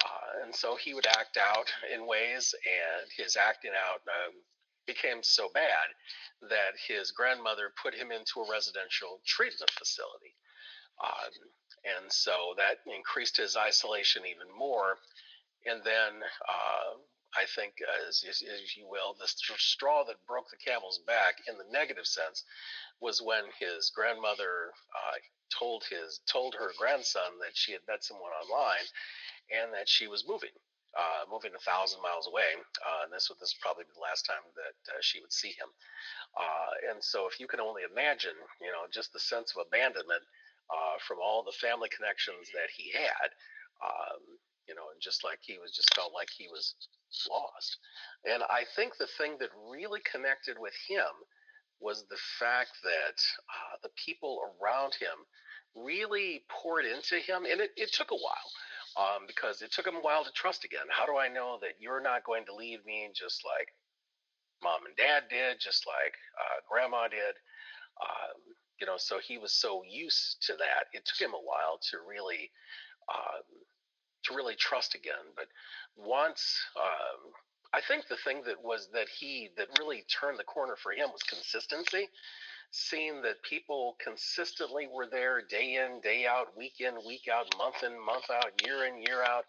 Uh, 0.04 0.44
and 0.44 0.54
so 0.54 0.76
he 0.76 0.94
would 0.94 1.06
act 1.06 1.36
out 1.36 1.66
in 1.92 2.06
ways, 2.06 2.54
and 2.62 3.10
his 3.16 3.36
acting 3.36 3.72
out 3.74 4.00
um, 4.06 4.34
became 4.86 5.22
so 5.22 5.48
bad 5.52 5.88
that 6.48 6.78
his 6.86 7.10
grandmother 7.10 7.72
put 7.82 7.94
him 7.94 8.12
into 8.12 8.40
a 8.40 8.50
residential 8.50 9.20
treatment 9.26 9.70
facility. 9.70 10.34
Um, 11.02 11.32
and 11.84 12.12
so 12.12 12.54
that 12.56 12.78
increased 12.92 13.36
his 13.36 13.56
isolation 13.56 14.22
even 14.26 14.46
more. 14.56 14.98
And 15.66 15.82
then 15.84 16.22
uh, 16.48 16.98
I 17.36 17.44
think, 17.54 17.74
as, 18.08 18.24
as, 18.28 18.42
you 18.76 18.86
will, 18.88 19.14
the 19.18 19.28
straw 19.28 20.04
that 20.04 20.26
broke 20.26 20.50
the 20.50 20.56
camel's 20.56 20.98
back 21.06 21.36
in 21.48 21.58
the 21.58 21.64
negative 21.70 22.06
sense 22.06 22.44
was 23.00 23.20
when 23.22 23.44
his 23.58 23.90
grandmother 23.94 24.72
uh, 24.94 25.18
told 25.52 25.84
his 25.90 26.20
told 26.26 26.54
her 26.54 26.72
grandson 26.78 27.38
that 27.40 27.54
she 27.54 27.72
had 27.72 27.82
met 27.88 28.04
someone 28.04 28.32
online 28.32 28.86
and 29.52 29.72
that 29.72 29.88
she 29.88 30.08
was 30.08 30.26
moving. 30.28 30.54
uh, 30.96 31.28
moving 31.30 31.52
a 31.54 31.62
thousand 31.62 32.00
miles 32.02 32.26
away. 32.26 32.56
Uh, 32.80 33.04
and 33.04 33.12
this 33.12 33.28
would 33.28 33.38
this 33.38 33.54
probably 33.60 33.84
be 33.84 33.94
the 33.94 34.02
last 34.02 34.24
time 34.24 34.42
that 34.56 34.78
uh, 34.90 34.98
she 35.00 35.20
would 35.20 35.32
see 35.32 35.52
him. 35.54 35.68
Uh, 36.36 36.92
and 36.92 36.98
so, 37.04 37.26
if 37.28 37.38
you 37.40 37.46
can 37.46 37.60
only 37.60 37.82
imagine, 37.84 38.36
you 38.60 38.72
know, 38.72 38.88
just 38.90 39.12
the 39.12 39.20
sense 39.20 39.52
of 39.54 39.66
abandonment 39.66 40.22
uh, 40.72 40.96
from 41.06 41.18
all 41.22 41.42
the 41.44 41.54
family 41.60 41.88
connections 41.92 42.48
that 42.54 42.70
he 42.72 42.90
had, 42.92 43.28
um, 43.84 44.22
you 44.68 44.74
know, 44.74 44.92
and 44.92 45.00
just 45.00 45.24
like 45.24 45.40
he 45.40 45.56
was, 45.58 45.72
just 45.72 45.94
felt 45.94 46.12
like 46.12 46.28
he 46.30 46.46
was 46.48 46.74
lost. 47.30 47.78
And 48.24 48.42
I 48.44 48.68
think 48.76 48.96
the 48.96 49.08
thing 49.16 49.36
that 49.40 49.48
really 49.56 50.00
connected 50.04 50.56
with 50.60 50.74
him 50.86 51.08
was 51.80 52.04
the 52.10 52.20
fact 52.38 52.72
that 52.84 53.18
uh, 53.48 53.76
the 53.82 53.90
people 53.96 54.42
around 54.60 54.94
him 55.00 55.24
really 55.74 56.44
poured 56.50 56.84
into 56.84 57.16
him, 57.16 57.46
and 57.48 57.60
it, 57.60 57.70
it 57.76 57.92
took 57.92 58.10
a 58.10 58.18
while 58.18 58.50
um, 58.98 59.24
because 59.26 59.62
it 59.62 59.72
took 59.72 59.86
him 59.86 59.96
a 59.96 60.04
while 60.04 60.24
to 60.24 60.32
trust 60.32 60.64
again. 60.64 60.86
How 60.90 61.06
do 61.06 61.16
I 61.16 61.28
know 61.28 61.58
that 61.62 61.78
you're 61.78 62.02
not 62.02 62.24
going 62.24 62.44
to 62.46 62.54
leave 62.54 62.84
me 62.84 63.08
just 63.14 63.42
like 63.44 63.68
mom 64.62 64.84
and 64.86 64.96
dad 64.96 65.30
did, 65.30 65.60
just 65.60 65.86
like 65.86 66.14
uh, 66.36 66.60
grandma 66.68 67.08
did? 67.08 67.38
Um, 68.02 68.36
you 68.80 68.86
know, 68.86 68.96
so 68.96 69.18
he 69.18 69.38
was 69.38 69.52
so 69.54 69.82
used 69.88 70.42
to 70.46 70.54
that. 70.54 70.86
It 70.92 71.04
took 71.04 71.18
him 71.26 71.34
a 71.34 71.42
while 71.42 71.78
to 71.90 71.98
really 72.06 72.50
um, 73.10 73.46
to 74.24 74.34
really 74.34 74.54
trust 74.56 74.94
again. 74.94 75.32
But 75.36 75.46
once, 75.96 76.56
um, 76.76 77.32
I 77.72 77.80
think 77.86 78.08
the 78.08 78.16
thing 78.24 78.42
that 78.46 78.62
was 78.62 78.88
that 78.92 79.08
he 79.08 79.50
that 79.56 79.68
really 79.78 80.04
turned 80.08 80.38
the 80.38 80.44
corner 80.44 80.76
for 80.76 80.92
him 80.92 81.08
was 81.12 81.22
consistency 81.22 82.08
seeing 82.70 83.22
that 83.22 83.42
people 83.42 83.96
consistently 84.02 84.88
were 84.92 85.06
there 85.06 85.40
day 85.48 85.76
in, 85.76 86.00
day 86.00 86.26
out, 86.26 86.56
week 86.56 86.80
in, 86.80 86.94
week 87.06 87.28
out, 87.32 87.46
month 87.56 87.82
in, 87.82 87.92
month 88.04 88.28
out, 88.30 88.52
year 88.64 88.84
in, 88.86 89.00
year 89.00 89.22
out. 89.22 89.44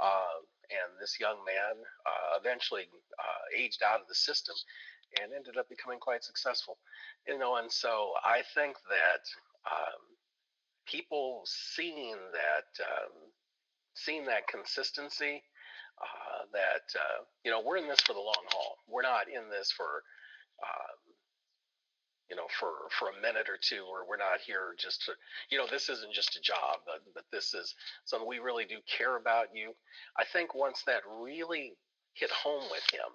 Uh, 0.00 0.42
and 0.70 0.98
this 1.00 1.16
young 1.20 1.36
man 1.46 1.78
uh, 2.04 2.38
eventually 2.40 2.88
uh, 3.18 3.44
aged 3.56 3.82
out 3.82 4.00
of 4.00 4.08
the 4.08 4.14
system 4.14 4.54
and 5.22 5.32
ended 5.32 5.56
up 5.56 5.68
becoming 5.68 6.00
quite 6.00 6.24
successful. 6.24 6.78
You 7.26 7.38
know, 7.38 7.56
and 7.56 7.70
so 7.70 8.12
I 8.24 8.42
think 8.54 8.76
that 8.90 9.22
um, 9.70 10.02
people 10.86 11.42
seeing 11.46 12.16
that, 12.32 12.82
um, 12.82 13.12
seeing 13.96 14.26
that 14.26 14.46
consistency, 14.48 15.42
uh, 16.00 16.44
that 16.52 16.86
uh, 16.94 17.24
you 17.44 17.50
know, 17.50 17.62
we're 17.64 17.78
in 17.78 17.88
this 17.88 18.00
for 18.00 18.12
the 18.12 18.20
long 18.20 18.44
haul. 18.52 18.76
We're 18.88 19.02
not 19.02 19.28
in 19.28 19.50
this 19.50 19.72
for 19.72 20.04
um, 20.62 20.98
you 22.30 22.36
know, 22.36 22.46
for 22.58 22.90
for 22.98 23.10
a 23.10 23.22
minute 23.22 23.48
or 23.48 23.58
two, 23.60 23.84
or 23.88 24.08
we're 24.08 24.18
not 24.18 24.40
here 24.44 24.74
just 24.78 25.04
to, 25.06 25.12
you 25.50 25.58
know, 25.58 25.66
this 25.70 25.88
isn't 25.88 26.12
just 26.12 26.36
a 26.36 26.40
job, 26.40 26.82
but, 26.84 27.02
but 27.14 27.24
this 27.32 27.54
is 27.54 27.74
something 28.04 28.28
we 28.28 28.38
really 28.38 28.64
do 28.64 28.76
care 28.86 29.16
about 29.16 29.46
you. 29.54 29.72
I 30.18 30.24
think 30.24 30.54
once 30.54 30.82
that 30.86 31.02
really 31.06 31.74
hit 32.14 32.30
home 32.30 32.64
with 32.70 32.82
him, 32.92 33.12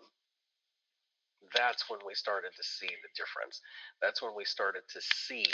that's 1.55 1.89
when 1.89 1.99
we 2.07 2.13
started 2.15 2.51
to 2.55 2.63
see 2.63 2.87
the 2.87 3.11
difference. 3.17 3.61
That's 4.01 4.21
when 4.21 4.31
we 4.35 4.45
started 4.45 4.83
to 4.93 5.01
see, 5.01 5.45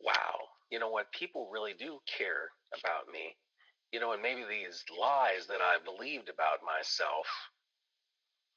wow, 0.00 0.38
you 0.70 0.78
know 0.78 0.88
what, 0.88 1.12
people 1.12 1.50
really 1.52 1.74
do 1.78 1.98
care 2.06 2.48
about 2.72 3.12
me. 3.12 3.36
You 3.92 4.00
know, 4.00 4.12
and 4.12 4.22
maybe 4.22 4.44
these 4.48 4.84
lies 4.98 5.46
that 5.48 5.60
I 5.60 5.76
believed 5.84 6.28
about 6.28 6.60
myself 6.64 7.26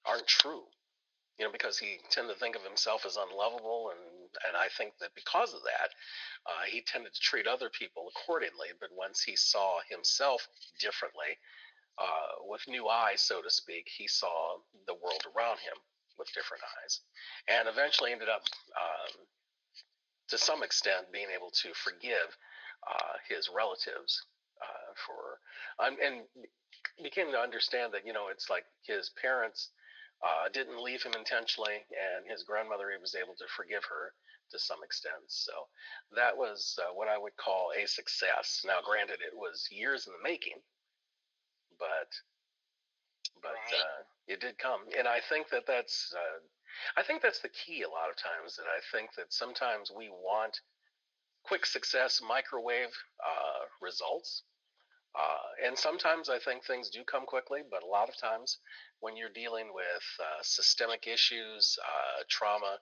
aren't 0.05 0.27
true 0.27 0.63
you 1.37 1.45
know, 1.45 1.51
because 1.51 1.77
he 1.77 1.99
tended 2.09 2.33
to 2.33 2.39
think 2.39 2.55
of 2.55 2.63
himself 2.63 3.05
as 3.05 3.17
unlovable, 3.17 3.91
and 3.91 3.99
and 4.47 4.57
I 4.57 4.67
think 4.77 4.93
that 4.99 5.15
because 5.15 5.53
of 5.53 5.61
that, 5.63 5.89
uh, 6.45 6.63
he 6.67 6.81
tended 6.81 7.13
to 7.13 7.19
treat 7.19 7.47
other 7.47 7.69
people 7.69 8.09
accordingly. 8.09 8.67
But 8.79 8.89
once 8.95 9.23
he 9.23 9.35
saw 9.35 9.79
himself 9.89 10.47
differently, 10.79 11.39
uh, 11.97 12.43
with 12.47 12.61
new 12.67 12.87
eyes, 12.87 13.21
so 13.21 13.41
to 13.41 13.49
speak, 13.49 13.87
he 13.87 14.07
saw 14.07 14.57
the 14.87 14.95
world 14.95 15.23
around 15.35 15.59
him 15.59 15.77
with 16.17 16.33
different 16.33 16.63
eyes, 16.83 17.01
and 17.47 17.67
eventually 17.67 18.11
ended 18.11 18.29
up, 18.29 18.43
um, 18.79 19.25
to 20.29 20.37
some 20.37 20.63
extent, 20.63 21.11
being 21.11 21.27
able 21.35 21.51
to 21.51 21.73
forgive 21.73 22.37
uh, 22.87 23.13
his 23.27 23.49
relatives 23.53 24.23
for, 24.95 25.39
um, 25.83 25.97
and 26.03 26.23
became 27.03 27.31
to 27.31 27.39
understand 27.39 27.93
that 27.93 28.05
you 28.05 28.13
know 28.13 28.27
it's 28.31 28.49
like 28.49 28.65
his 28.85 29.11
parents 29.21 29.69
uh, 30.23 30.49
didn't 30.53 30.81
leave 30.81 31.03
him 31.03 31.13
intentionally, 31.17 31.83
and 31.91 32.29
his 32.29 32.43
grandmother 32.43 32.91
he 32.91 33.01
was 33.01 33.15
able 33.15 33.35
to 33.35 33.45
forgive 33.55 33.83
her 33.83 34.13
to 34.51 34.59
some 34.59 34.83
extent. 34.83 35.25
So 35.27 35.51
that 36.15 36.35
was 36.35 36.77
uh, 36.81 36.93
what 36.93 37.07
I 37.07 37.17
would 37.17 37.35
call 37.37 37.71
a 37.75 37.87
success. 37.87 38.63
Now, 38.65 38.79
granted, 38.85 39.19
it 39.25 39.35
was 39.35 39.67
years 39.71 40.07
in 40.07 40.13
the 40.13 40.23
making, 40.23 40.61
but 41.79 42.09
but 43.41 43.59
uh, 43.73 44.01
it 44.27 44.39
did 44.39 44.57
come, 44.57 44.81
and 44.97 45.07
I 45.07 45.19
think 45.29 45.49
that 45.49 45.67
that's 45.67 46.13
uh, 46.15 46.39
I 46.97 47.03
think 47.03 47.21
that's 47.21 47.41
the 47.41 47.49
key. 47.49 47.83
A 47.83 47.89
lot 47.89 48.09
of 48.09 48.15
times, 48.15 48.55
that 48.55 48.67
I 48.69 48.79
think 48.95 49.13
that 49.17 49.33
sometimes 49.33 49.91
we 49.95 50.09
want 50.09 50.59
quick 51.43 51.65
success, 51.65 52.21
microwave 52.27 52.93
uh, 53.21 53.65
results. 53.81 54.43
Uh, 55.15 55.67
and 55.67 55.77
sometimes 55.77 56.27
I 56.29 56.39
think 56.39 56.63
things 56.63 56.89
do 56.89 57.03
come 57.07 57.25
quickly, 57.25 57.61
but 57.69 57.83
a 57.83 57.87
lot 57.87 58.09
of 58.09 58.17
times 58.19 58.59
when 58.99 59.15
you're 59.15 59.31
dealing 59.31 59.71
with 59.73 60.05
uh, 60.19 60.43
systemic 60.43 61.07
issues, 61.07 61.79
uh, 61.79 62.23
trauma, 62.27 62.79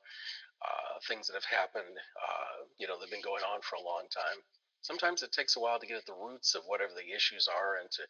uh, 0.64 0.94
things 1.08 1.28
that 1.28 1.36
have 1.38 1.46
happened, 1.46 1.94
uh, 1.94 2.66
you 2.80 2.88
know, 2.88 2.96
they've 2.98 3.12
been 3.12 3.22
going 3.22 3.44
on 3.44 3.62
for 3.62 3.76
a 3.76 3.86
long 3.86 4.10
time. 4.10 4.42
Sometimes 4.82 5.22
it 5.22 5.32
takes 5.32 5.56
a 5.56 5.60
while 5.60 5.80
to 5.80 5.86
get 5.86 5.98
at 5.98 6.06
the 6.08 6.18
roots 6.18 6.56
of 6.56 6.64
whatever 6.66 6.92
the 6.98 7.16
issues 7.16 7.48
are 7.48 7.78
and 7.80 7.90
to 7.92 8.04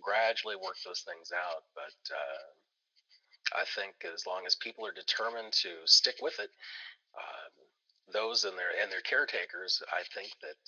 gradually 0.00 0.56
work 0.56 0.80
those 0.84 1.04
things 1.04 1.30
out. 1.30 1.68
But 1.76 2.00
uh, 2.10 3.60
I 3.60 3.64
think 3.76 3.94
as 4.08 4.26
long 4.26 4.42
as 4.46 4.56
people 4.56 4.86
are 4.86 4.96
determined 4.96 5.52
to 5.62 5.84
stick 5.84 6.16
with 6.22 6.40
it, 6.40 6.50
those 8.12 8.44
and 8.44 8.56
their 8.56 8.70
and 8.80 8.90
their 8.90 9.02
caretakers, 9.02 9.82
I 9.90 10.06
think 10.14 10.30
that 10.40 10.62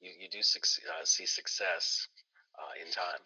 you, 0.00 0.10
you 0.20 0.28
do 0.28 0.38
uh, 0.38 1.04
see 1.04 1.26
success 1.26 2.08
uh, 2.58 2.74
in 2.84 2.90
time. 2.92 3.22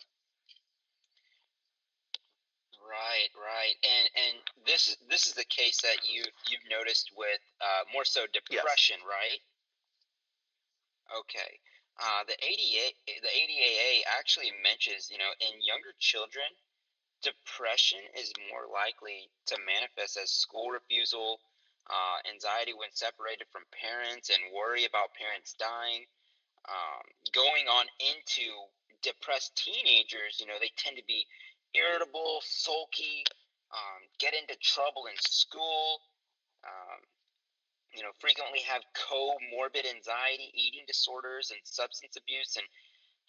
Right, 2.86 3.30
right, 3.34 3.74
and 3.82 4.06
and 4.14 4.34
this 4.62 4.86
is 4.86 4.96
this 5.10 5.26
is 5.26 5.34
the 5.34 5.48
case 5.50 5.82
that 5.82 6.06
you 6.06 6.22
you've 6.46 6.70
noticed 6.70 7.10
with 7.18 7.42
uh, 7.58 7.82
more 7.92 8.06
so 8.06 8.30
depression, 8.30 9.02
yes. 9.02 9.10
right? 9.10 9.40
Okay, 11.18 11.50
uh, 11.98 12.22
the 12.30 12.38
ADA 12.38 12.86
the 13.10 13.32
ADAA 13.32 14.06
actually 14.06 14.54
mentions 14.62 15.10
you 15.10 15.18
know 15.18 15.34
in 15.42 15.58
younger 15.66 15.98
children, 15.98 16.46
depression 17.26 18.06
is 18.14 18.30
more 18.54 18.70
likely 18.70 19.26
to 19.50 19.58
manifest 19.66 20.14
as 20.14 20.30
school 20.30 20.70
refusal, 20.70 21.42
uh, 21.90 22.22
anxiety 22.30 22.70
when 22.72 22.94
separated 22.94 23.50
from 23.50 23.66
parents, 23.74 24.30
and 24.30 24.54
worry 24.54 24.86
about 24.86 25.10
parents 25.18 25.58
dying 25.58 26.06
um, 26.66 27.04
going 27.32 27.66
on 27.66 27.86
into 27.98 28.46
depressed 29.02 29.54
teenagers, 29.56 30.38
you 30.40 30.46
know, 30.46 30.58
they 30.60 30.70
tend 30.76 30.96
to 30.96 31.06
be 31.06 31.26
irritable, 31.74 32.42
sulky, 32.42 33.22
um, 33.70 34.00
get 34.18 34.34
into 34.34 34.56
trouble 34.62 35.06
in 35.06 35.16
school, 35.20 36.00
um, 36.66 37.00
you 37.94 38.02
know, 38.02 38.12
frequently 38.18 38.60
have 38.66 38.82
comorbid 38.92 39.86
anxiety, 39.88 40.52
eating 40.52 40.84
disorders, 40.86 41.50
and 41.54 41.60
substance 41.64 42.18
abuse. 42.18 42.58
And 42.58 42.66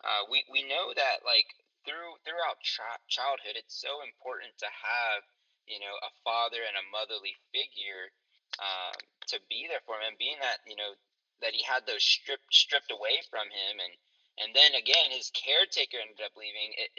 uh, 0.04 0.28
we, 0.28 0.44
we 0.52 0.66
know 0.68 0.92
that, 0.92 1.24
like, 1.24 1.48
through 1.88 2.20
throughout 2.28 2.60
ch- 2.60 2.84
childhood, 3.08 3.56
it's 3.56 3.80
so 3.80 4.04
important 4.04 4.52
to 4.60 4.68
have, 4.68 5.24
you 5.72 5.80
know, 5.80 5.96
a 6.04 6.12
father 6.26 6.60
and 6.68 6.76
a 6.76 6.90
motherly 6.92 7.38
figure 7.56 8.12
um, 8.60 8.98
to 9.32 9.40
be 9.48 9.72
there 9.72 9.84
for 9.88 9.96
them. 9.96 10.12
And 10.12 10.20
being 10.20 10.40
that, 10.44 10.60
you 10.68 10.76
know, 10.76 10.98
that 11.42 11.54
he 11.54 11.62
had 11.64 11.86
those 11.86 12.04
stripped 12.04 12.50
stripped 12.54 12.92
away 12.92 13.22
from 13.30 13.48
him, 13.50 13.78
and 13.78 13.94
and 14.42 14.50
then 14.56 14.74
again 14.74 15.14
his 15.14 15.30
caretaker 15.34 16.02
ended 16.02 16.22
up 16.24 16.34
leaving. 16.38 16.74
It, 16.78 16.92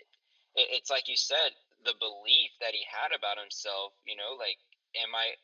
it, 0.55 0.67
it's 0.79 0.91
like 0.91 1.09
you 1.09 1.17
said, 1.19 1.55
the 1.85 1.99
belief 1.99 2.51
that 2.63 2.75
he 2.75 2.87
had 2.87 3.15
about 3.15 3.39
himself. 3.39 3.95
You 4.07 4.15
know, 4.15 4.39
like 4.39 4.59
am 4.99 5.15
I, 5.15 5.35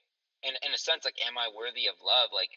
in 0.47 0.55
in 0.63 0.73
a 0.75 0.81
sense, 0.81 1.05
like 1.05 1.19
am 1.27 1.39
I 1.39 1.51
worthy 1.51 1.91
of 1.91 1.99
love? 2.03 2.31
Like, 2.31 2.55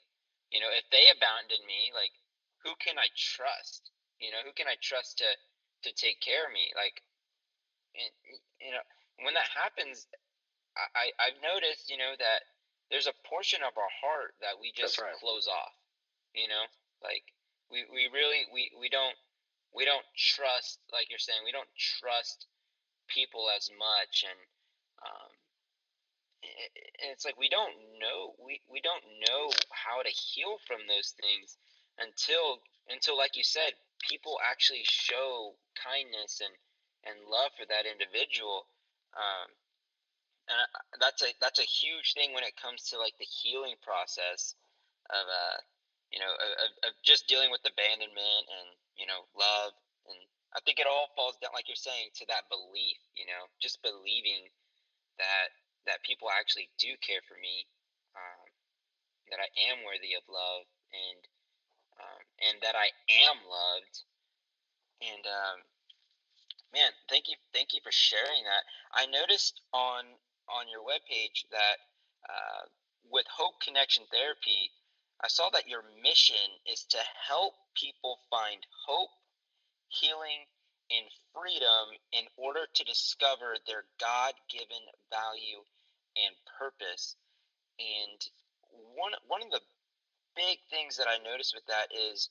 you 0.54 0.62
know, 0.62 0.69
if 0.73 0.86
they 0.93 1.10
abandoned 1.10 1.65
me, 1.65 1.89
like 1.93 2.13
who 2.62 2.78
can 2.78 2.97
I 2.97 3.10
trust? 3.17 3.89
You 4.21 4.34
know, 4.34 4.41
who 4.45 4.54
can 4.54 4.69
I 4.69 4.78
trust 4.82 5.21
to 5.21 5.30
to 5.86 5.89
take 5.93 6.21
care 6.21 6.45
of 6.45 6.54
me? 6.54 6.73
Like, 6.73 7.02
and, 7.93 8.10
you 8.62 8.73
know, 8.73 8.86
when 9.26 9.34
that 9.34 9.50
happens, 9.50 10.06
I 10.78 11.13
I've 11.17 11.41
noticed, 11.41 11.89
you 11.89 11.97
know, 11.97 12.13
that 12.17 12.45
there's 12.89 13.10
a 13.10 13.17
portion 13.26 13.62
of 13.65 13.78
our 13.78 13.93
heart 14.02 14.38
that 14.41 14.58
we 14.62 14.71
just 14.73 15.02
right. 15.02 15.17
close 15.17 15.50
off 15.50 15.73
you 16.33 16.47
know, 16.47 16.65
like 17.03 17.23
we, 17.71 17.85
we 17.91 18.09
really 18.11 18.47
we, 18.53 18.71
we 18.79 18.89
don't 18.89 19.15
we 19.75 19.85
don't 19.85 20.05
trust 20.15 20.79
like 20.91 21.09
you're 21.09 21.21
saying 21.21 21.39
we 21.45 21.51
don't 21.51 21.69
trust 21.75 22.47
people 23.07 23.47
as 23.55 23.69
much 23.77 24.25
and 24.27 24.39
um, 25.03 25.31
and 27.03 27.11
it's 27.11 27.25
like 27.25 27.37
we 27.37 27.49
don't 27.49 27.75
know 27.99 28.33
we, 28.39 28.61
we 28.71 28.81
don't 28.81 29.03
know 29.27 29.51
how 29.71 30.01
to 30.01 30.09
heal 30.09 30.57
from 30.65 30.83
those 30.87 31.13
things 31.19 31.57
until 31.99 32.61
until 32.89 33.17
like 33.17 33.35
you 33.35 33.43
said 33.43 33.75
people 34.01 34.37
actually 34.45 34.83
show 34.85 35.55
kindness 35.75 36.41
and 36.41 36.53
and 37.07 37.23
love 37.29 37.55
for 37.55 37.65
that 37.67 37.87
individual. 37.87 38.67
Um, 39.15 39.47
and 40.47 40.59
that's 40.99 41.21
a 41.23 41.31
that's 41.41 41.59
a 41.59 41.67
huge 41.67 42.13
thing 42.13 42.31
when 42.33 42.43
it 42.43 42.55
comes 42.55 42.87
to 42.89 42.99
like 42.99 43.15
the 43.19 43.27
healing 43.27 43.75
process 43.83 44.55
of 45.11 45.25
uh 45.27 45.59
you 46.11 46.19
know 46.19 46.31
of, 46.31 46.91
of 46.91 46.93
just 47.03 47.27
dealing 47.27 47.51
with 47.51 47.63
abandonment 47.67 48.43
and 48.47 48.67
you 48.95 49.05
know 49.07 49.27
love. 49.35 49.73
And 50.07 50.19
I 50.55 50.63
think 50.63 50.79
it 50.79 50.87
all 50.87 51.11
falls 51.19 51.35
down 51.43 51.51
like 51.51 51.67
you're 51.67 51.79
saying 51.79 52.15
to 52.21 52.25
that 52.31 52.47
belief 52.47 52.97
you 53.15 53.27
know 53.27 53.49
just 53.59 53.83
believing 53.83 54.47
that 55.19 55.51
that 55.85 56.03
people 56.03 56.27
actually 56.31 56.69
do 56.79 56.91
care 56.99 57.23
for 57.27 57.35
me 57.39 57.67
um, 58.15 58.47
that 59.31 59.39
I 59.39 59.49
am 59.71 59.83
worthy 59.83 60.15
of 60.15 60.23
love 60.27 60.65
and 60.91 61.21
um, 61.97 62.21
and 62.51 62.55
that 62.61 62.77
I 62.77 62.93
am 63.27 63.37
loved. 63.43 63.95
And 65.01 65.23
um, 65.25 65.57
man 66.73 66.91
thank 67.09 67.27
you 67.27 67.35
thank 67.53 67.73
you 67.73 67.81
for 67.83 67.91
sharing 67.91 68.43
that. 68.47 68.63
I 68.95 69.05
noticed 69.07 69.61
on 69.73 70.05
on 70.47 70.71
your 70.71 70.83
webpage 70.83 71.43
that 71.51 71.77
uh, 72.27 72.63
with 73.11 73.25
Hope 73.31 73.59
Connection 73.63 74.03
Therapy, 74.11 74.71
I 75.23 75.27
saw 75.27 75.49
that 75.49 75.67
your 75.67 75.84
mission 76.03 76.62
is 76.71 76.84
to 76.89 76.99
help 77.27 77.53
people 77.75 78.19
find 78.30 78.65
hope, 78.86 79.10
healing, 79.89 80.45
and 80.91 81.06
freedom 81.34 81.97
in 82.13 82.25
order 82.38 82.67
to 82.73 82.84
discover 82.84 83.58
their 83.65 83.84
God 83.99 84.34
given 84.49 84.84
value 85.10 85.65
and 86.15 86.36
purpose. 86.60 87.15
And 87.80 88.19
one, 88.95 89.13
one 89.27 89.41
of 89.41 89.51
the 89.51 89.62
big 90.36 90.60
things 90.69 90.97
that 90.97 91.08
I 91.10 91.17
noticed 91.23 91.53
with 91.53 91.65
that 91.67 91.89
is 91.91 92.30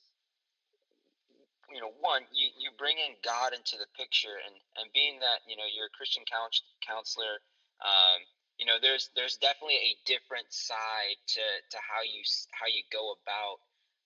you 1.71 1.83
know, 1.83 1.91
one, 1.99 2.23
you, 2.31 2.47
you 2.55 2.71
bring 2.79 2.95
in 2.95 3.19
God 3.23 3.51
into 3.51 3.75
the 3.75 3.91
picture, 3.99 4.39
and, 4.39 4.55
and 4.79 4.87
being 4.95 5.19
that 5.19 5.43
you 5.47 5.59
know 5.59 5.67
you're 5.67 5.91
a 5.91 5.97
Christian 5.97 6.23
counselor, 6.23 7.43
um, 7.83 8.19
you 8.57 8.65
know, 8.65 8.77
there's 8.81 9.09
there's 9.15 9.37
definitely 9.37 9.77
a 9.77 9.97
different 10.05 10.49
side 10.49 11.17
to, 11.37 11.45
to 11.71 11.77
how 11.77 12.01
you 12.01 12.21
how 12.51 12.67
you 12.67 12.81
go 12.91 13.13
about 13.21 13.61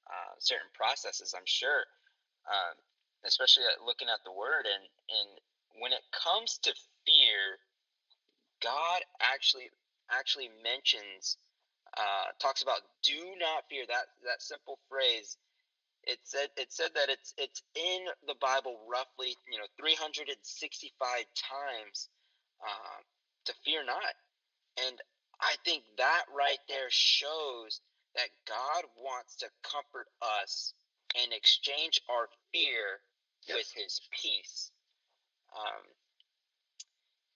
uh, 0.08 0.36
certain 0.40 0.70
processes. 0.74 1.34
I'm 1.36 1.48
sure, 1.48 1.88
um, 2.48 2.76
especially 3.26 3.64
looking 3.86 4.08
at 4.12 4.24
the 4.26 4.32
word 4.32 4.68
and 4.68 4.84
and 4.84 5.30
when 5.80 5.92
it 5.94 6.04
comes 6.12 6.60
to 6.64 6.72
fear, 7.08 7.60
God 8.62 9.02
actually 9.22 9.72
actually 10.12 10.52
mentions 10.64 11.38
uh, 11.98 12.36
talks 12.40 12.62
about 12.62 12.82
do 13.04 13.36
not 13.40 13.68
fear 13.70 13.84
that 13.88 14.12
that 14.28 14.42
simple 14.42 14.80
phrase 14.90 15.38
it 16.04 16.20
said 16.24 16.50
it 16.58 16.72
said 16.72 16.90
that 16.96 17.10
it's 17.10 17.34
it's 17.38 17.62
in 17.76 18.08
the 18.26 18.34
bible 18.42 18.80
roughly 18.90 19.36
you 19.52 19.60
know 19.60 19.68
365 19.78 20.34
times 21.36 22.10
uh, 22.64 23.00
to 23.46 23.54
fear 23.66 23.84
not. 23.86 24.14
And 24.88 25.00
I 25.40 25.56
think 25.66 25.84
that 25.98 26.24
right 26.36 26.60
there 26.68 26.90
shows 26.90 27.82
that 28.16 28.30
God 28.48 28.84
wants 28.98 29.36
to 29.38 29.48
comfort 29.64 30.08
us 30.22 30.74
and 31.22 31.34
exchange 31.34 32.02
our 32.10 32.28
fear 32.54 33.02
yes. 33.48 33.58
with 33.58 33.72
His 33.76 34.02
peace. 34.12 34.72
Um, 35.56 35.84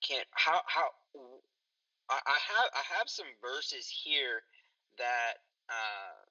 can 0.02 0.22
how 0.32 0.62
how 0.66 0.88
I, 2.10 2.20
I 2.26 2.38
have 2.38 2.70
I 2.74 2.84
have 2.98 3.10
some 3.10 3.26
verses 3.42 3.88
here 3.90 4.44
that 4.98 5.42
uh, 5.70 6.22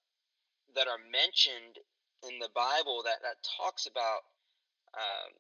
that 0.75 0.87
are 0.89 1.01
mentioned 1.11 1.79
in 2.29 2.39
the 2.39 2.49
Bible 2.55 3.03
that 3.05 3.21
that 3.23 3.37
talks 3.45 3.87
about 3.87 4.23
um, 4.95 5.33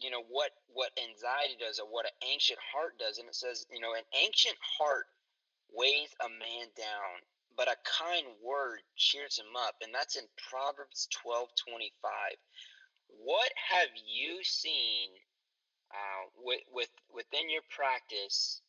you 0.00 0.10
know 0.10 0.22
what 0.30 0.50
what 0.72 0.90
anxiety 0.98 1.56
does 1.58 1.78
or 1.78 1.86
what 1.86 2.06
an 2.06 2.16
ancient 2.32 2.58
heart 2.72 2.98
does 2.98 3.18
and 3.18 3.28
it 3.28 3.34
says 3.34 3.66
you 3.70 3.80
know 3.80 3.94
an 3.94 4.06
ancient 4.14 4.56
heart 4.78 5.06
weighs 5.72 6.10
a 6.24 6.28
man 6.28 6.66
down 6.76 7.16
but 7.56 7.68
a 7.68 7.78
kind 7.86 8.26
word 8.42 8.80
cheers 8.96 9.38
him 9.38 9.54
up 9.56 9.76
and 9.82 9.94
that's 9.94 10.16
in 10.16 10.24
proverbs 10.50 11.08
12 11.22 11.48
25 11.68 12.38
what 13.22 13.50
have 13.70 13.92
you 13.94 14.42
seen 14.42 15.14
uh, 15.94 16.26
with, 16.42 16.60
with 16.72 16.90
within 17.14 17.48
your 17.50 17.62
practice 17.70 18.60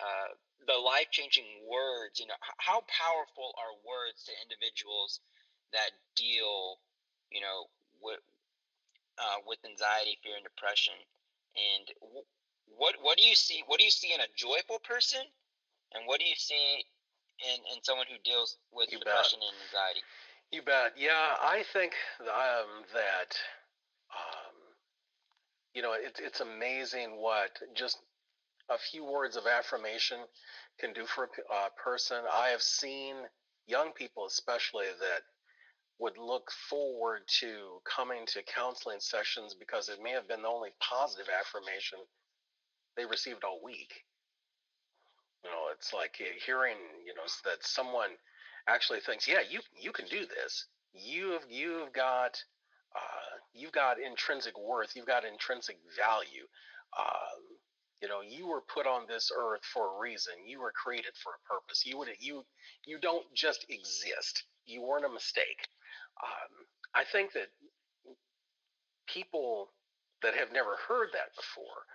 uh, 0.00 0.32
the 0.66 0.78
life-changing 0.78 1.46
words 1.68 2.20
you 2.20 2.26
know 2.26 2.38
how 2.58 2.80
powerful 2.88 3.52
are 3.60 3.76
words 3.84 4.24
to 4.24 4.32
individuals 4.44 5.20
that 5.72 5.92
deal 6.16 6.80
you 7.30 7.40
know 7.40 7.68
with, 8.02 8.20
uh, 9.18 9.42
with 9.46 9.58
anxiety, 9.66 10.18
fear, 10.22 10.38
and 10.38 10.46
depression. 10.46 10.94
And 11.58 11.86
what 12.78 12.94
what 13.02 13.18
do 13.18 13.24
you 13.24 13.34
see? 13.34 13.62
What 13.66 13.78
do 13.78 13.84
you 13.84 13.90
see 13.90 14.14
in 14.14 14.20
a 14.20 14.30
joyful 14.36 14.78
person, 14.84 15.22
and 15.92 16.06
what 16.06 16.20
do 16.20 16.26
you 16.26 16.38
see 16.38 16.84
in 17.42 17.58
in 17.74 17.82
someone 17.82 18.06
who 18.08 18.18
deals 18.24 18.58
with 18.72 18.92
you 18.92 18.98
depression 18.98 19.40
bet. 19.40 19.48
and 19.48 19.56
anxiety? 19.66 20.02
You 20.50 20.62
bet. 20.62 20.92
Yeah, 20.96 21.36
I 21.42 21.64
think 21.72 21.92
um, 22.22 22.84
that 22.94 23.30
um, 24.14 24.54
you 25.74 25.82
know 25.82 25.94
it's 25.98 26.20
it's 26.20 26.40
amazing 26.40 27.18
what 27.18 27.50
just 27.74 27.98
a 28.70 28.78
few 28.78 29.04
words 29.04 29.36
of 29.36 29.46
affirmation 29.46 30.18
can 30.78 30.92
do 30.92 31.06
for 31.06 31.24
a 31.24 31.28
uh, 31.54 31.68
person. 31.82 32.18
I 32.32 32.48
have 32.48 32.62
seen 32.62 33.16
young 33.66 33.92
people, 33.92 34.26
especially 34.26 34.86
that 35.00 35.22
would 35.98 36.16
look 36.16 36.50
forward 36.70 37.22
to 37.26 37.80
coming 37.84 38.24
to 38.26 38.42
counseling 38.42 39.00
sessions 39.00 39.54
because 39.58 39.88
it 39.88 39.98
may 40.02 40.12
have 40.12 40.28
been 40.28 40.42
the 40.42 40.48
only 40.48 40.70
positive 40.80 41.26
affirmation 41.28 41.98
they 42.96 43.04
received 43.04 43.42
all 43.44 43.60
week. 43.64 44.04
You 45.44 45.50
know, 45.50 45.70
it's 45.74 45.92
like 45.92 46.16
hearing, 46.44 46.76
you 47.04 47.14
know, 47.14 47.26
that 47.44 47.64
someone 47.64 48.10
actually 48.68 49.00
thinks, 49.00 49.26
yeah, 49.26 49.40
you 49.48 49.60
you 49.74 49.92
can 49.92 50.06
do 50.06 50.20
this. 50.20 50.66
You've 50.92 51.42
you've 51.48 51.92
got 51.92 52.38
uh, 52.94 53.34
you've 53.52 53.72
got 53.72 54.00
intrinsic 54.00 54.58
worth. 54.58 54.94
You've 54.94 55.06
got 55.06 55.24
intrinsic 55.24 55.78
value. 55.96 56.46
Um, 56.98 57.42
you 58.02 58.08
know, 58.08 58.20
you 58.22 58.48
were 58.48 58.62
put 58.62 58.86
on 58.86 59.06
this 59.08 59.30
earth 59.36 59.62
for 59.72 59.96
a 59.96 60.00
reason. 60.00 60.34
You 60.46 60.60
were 60.60 60.72
created 60.72 61.12
for 61.22 61.32
a 61.32 61.54
purpose. 61.54 61.82
You 61.84 61.98
would 61.98 62.08
you 62.20 62.44
you 62.86 62.98
don't 63.00 63.26
just 63.34 63.66
exist. 63.68 64.44
You 64.66 64.82
weren't 64.82 65.06
a 65.06 65.08
mistake 65.08 65.66
um, 66.22 66.52
I 66.94 67.04
think 67.04 67.32
that 67.32 67.48
people 69.06 69.70
that 70.22 70.34
have 70.34 70.52
never 70.52 70.76
heard 70.88 71.08
that 71.12 71.34
before, 71.36 71.86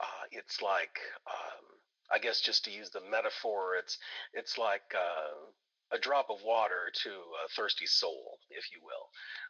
uh, 0.00 0.24
it's 0.32 0.62
like, 0.62 0.98
um, 1.26 1.64
I 2.12 2.18
guess 2.18 2.40
just 2.40 2.64
to 2.64 2.70
use 2.70 2.90
the 2.90 3.00
metaphor, 3.10 3.76
it's 3.76 3.98
it's 4.34 4.58
like 4.58 4.94
uh, 4.94 5.96
a 5.96 5.98
drop 5.98 6.30
of 6.30 6.38
water 6.44 6.90
to 7.02 7.10
a 7.10 7.48
thirsty 7.56 7.86
soul, 7.86 8.38
if 8.50 8.70
you 8.72 8.78
will. 8.82 9.06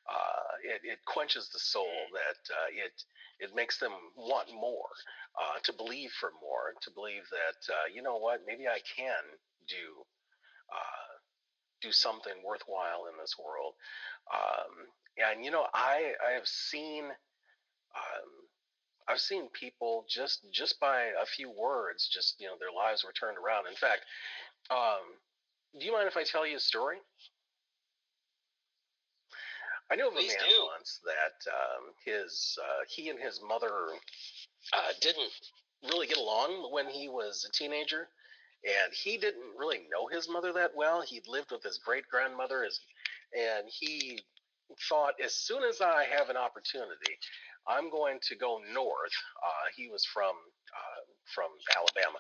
Uh, 0.09 0.75
it, 0.75 0.81
it, 0.85 0.99
quenches 1.07 1.49
the 1.53 1.59
soul. 1.59 1.93
That 2.13 2.41
uh, 2.53 2.69
it 2.71 2.93
it 3.39 3.55
makes 3.57 3.79
them 3.79 3.93
want 4.17 4.49
more, 4.53 4.91
uh, 5.41 5.61
to 5.63 5.73
believe 5.73 6.11
for 6.19 6.31
more, 6.41 6.75
to 6.83 6.91
believe 6.91 7.23
that 7.31 7.73
uh, 7.73 7.87
you 7.93 8.03
know 8.03 8.17
what, 8.17 8.41
maybe 8.47 8.67
I 8.69 8.81
can 8.97 9.23
do 9.69 10.05
do 11.81 11.93
something 11.93 12.33
worthwhile 12.45 13.07
in 13.11 13.19
this 13.21 13.35
world. 13.39 13.75
Um, 14.33 14.89
and 15.19 15.45
you 15.45 15.51
know, 15.51 15.67
I 15.75 16.13
I 16.27 16.33
have 16.33 16.47
seen 16.47 17.05
um, 17.05 18.31
I've 19.09 19.21
seen 19.21 19.49
people 19.49 20.07
just 20.09 20.41
just 20.53 20.79
by 20.81 21.11
a 21.21 21.27
few 21.27 21.51
words, 21.51 22.09
just 22.09 22.41
you 22.41 22.47
know, 22.47 22.55
their 22.59 22.73
lives 22.73 23.05
were 23.05 23.13
turned 23.13 23.39
around. 23.39 23.67
In 23.67 23.75
fact, 23.75 24.03
um, 24.71 25.03
do 25.79 25.85
you 25.87 25.93
mind 25.93 26.09
if 26.09 26.17
I 26.17 26.25
tell 26.25 26.47
you 26.47 26.57
a 26.57 26.61
story? 26.61 26.99
I 29.91 29.97
know 29.97 30.09
of 30.09 30.15
Please 30.15 30.35
a 30.35 30.39
man 30.41 30.51
do. 30.51 30.65
once 30.77 31.01
that 31.05 31.51
um, 31.51 31.93
his 32.05 32.57
uh, 32.63 32.85
he 32.89 33.09
and 33.09 33.19
his 33.19 33.41
mother 33.47 33.73
uh, 34.73 34.93
didn't 35.01 35.33
really 35.91 36.07
get 36.07 36.19
along 36.19 36.73
when 36.73 36.89
he 36.89 37.09
was 37.09 37.45
a 37.49 37.53
teenager, 37.53 38.09
and 38.65 38.93
he 38.93 39.17
didn't 39.17 39.57
really 39.57 39.89
know 39.91 40.07
his 40.07 40.29
mother 40.29 40.53
that 40.53 40.73
well. 40.75 41.03
He'd 41.03 41.27
lived 41.29 41.51
with 41.51 41.63
his 41.63 41.79
great 41.79 42.05
grandmother, 42.11 42.65
and 42.65 43.69
he 43.69 44.21
thought 44.89 45.15
as 45.23 45.35
soon 45.35 45.63
as 45.65 45.81
I 45.81 46.05
have 46.05 46.29
an 46.31 46.37
opportunity, 46.37 47.19
I'm 47.67 47.91
going 47.91 48.19
to 48.29 48.37
go 48.37 48.61
north. 48.73 49.17
Uh, 49.43 49.67
he 49.77 49.89
was 49.89 50.05
from 50.05 50.33
uh, 50.33 51.01
from 51.35 51.51
Alabama. 51.77 52.19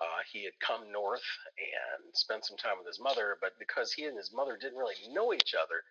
Uh, 0.00 0.24
he 0.32 0.44
had 0.44 0.56
come 0.64 0.90
north 0.90 1.24
and 1.60 2.08
spent 2.14 2.44
some 2.46 2.56
time 2.56 2.78
with 2.78 2.86
his 2.86 3.00
mother, 3.00 3.36
but 3.40 3.52
because 3.58 3.92
he 3.92 4.06
and 4.06 4.16
his 4.16 4.32
mother 4.32 4.56
didn't 4.56 4.78
really 4.78 4.96
know 5.12 5.34
each 5.34 5.52
other, 5.52 5.84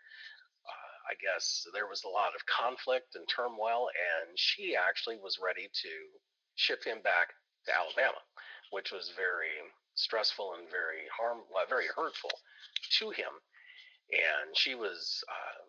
uh, 0.65 1.13
I 1.13 1.13
guess 1.21 1.65
there 1.73 1.85
was 1.85 2.03
a 2.03 2.09
lot 2.09 2.33
of 2.33 2.41
conflict 2.49 3.13
and 3.13 3.25
turmoil, 3.29 3.89
and 3.93 4.33
she 4.33 4.75
actually 4.75 5.21
was 5.21 5.37
ready 5.37 5.69
to 5.69 5.93
ship 6.55 6.83
him 6.83 7.05
back 7.05 7.37
to 7.65 7.71
Alabama, 7.71 8.17
which 8.71 8.91
was 8.91 9.11
very 9.15 9.55
stressful 9.95 10.53
and 10.57 10.69
very 10.69 11.05
harm, 11.15 11.39
very 11.67 11.87
hurtful 11.87 12.31
to 12.99 13.09
him. 13.09 13.33
And 14.11 14.55
she 14.55 14.75
was, 14.75 15.23
um, 15.29 15.67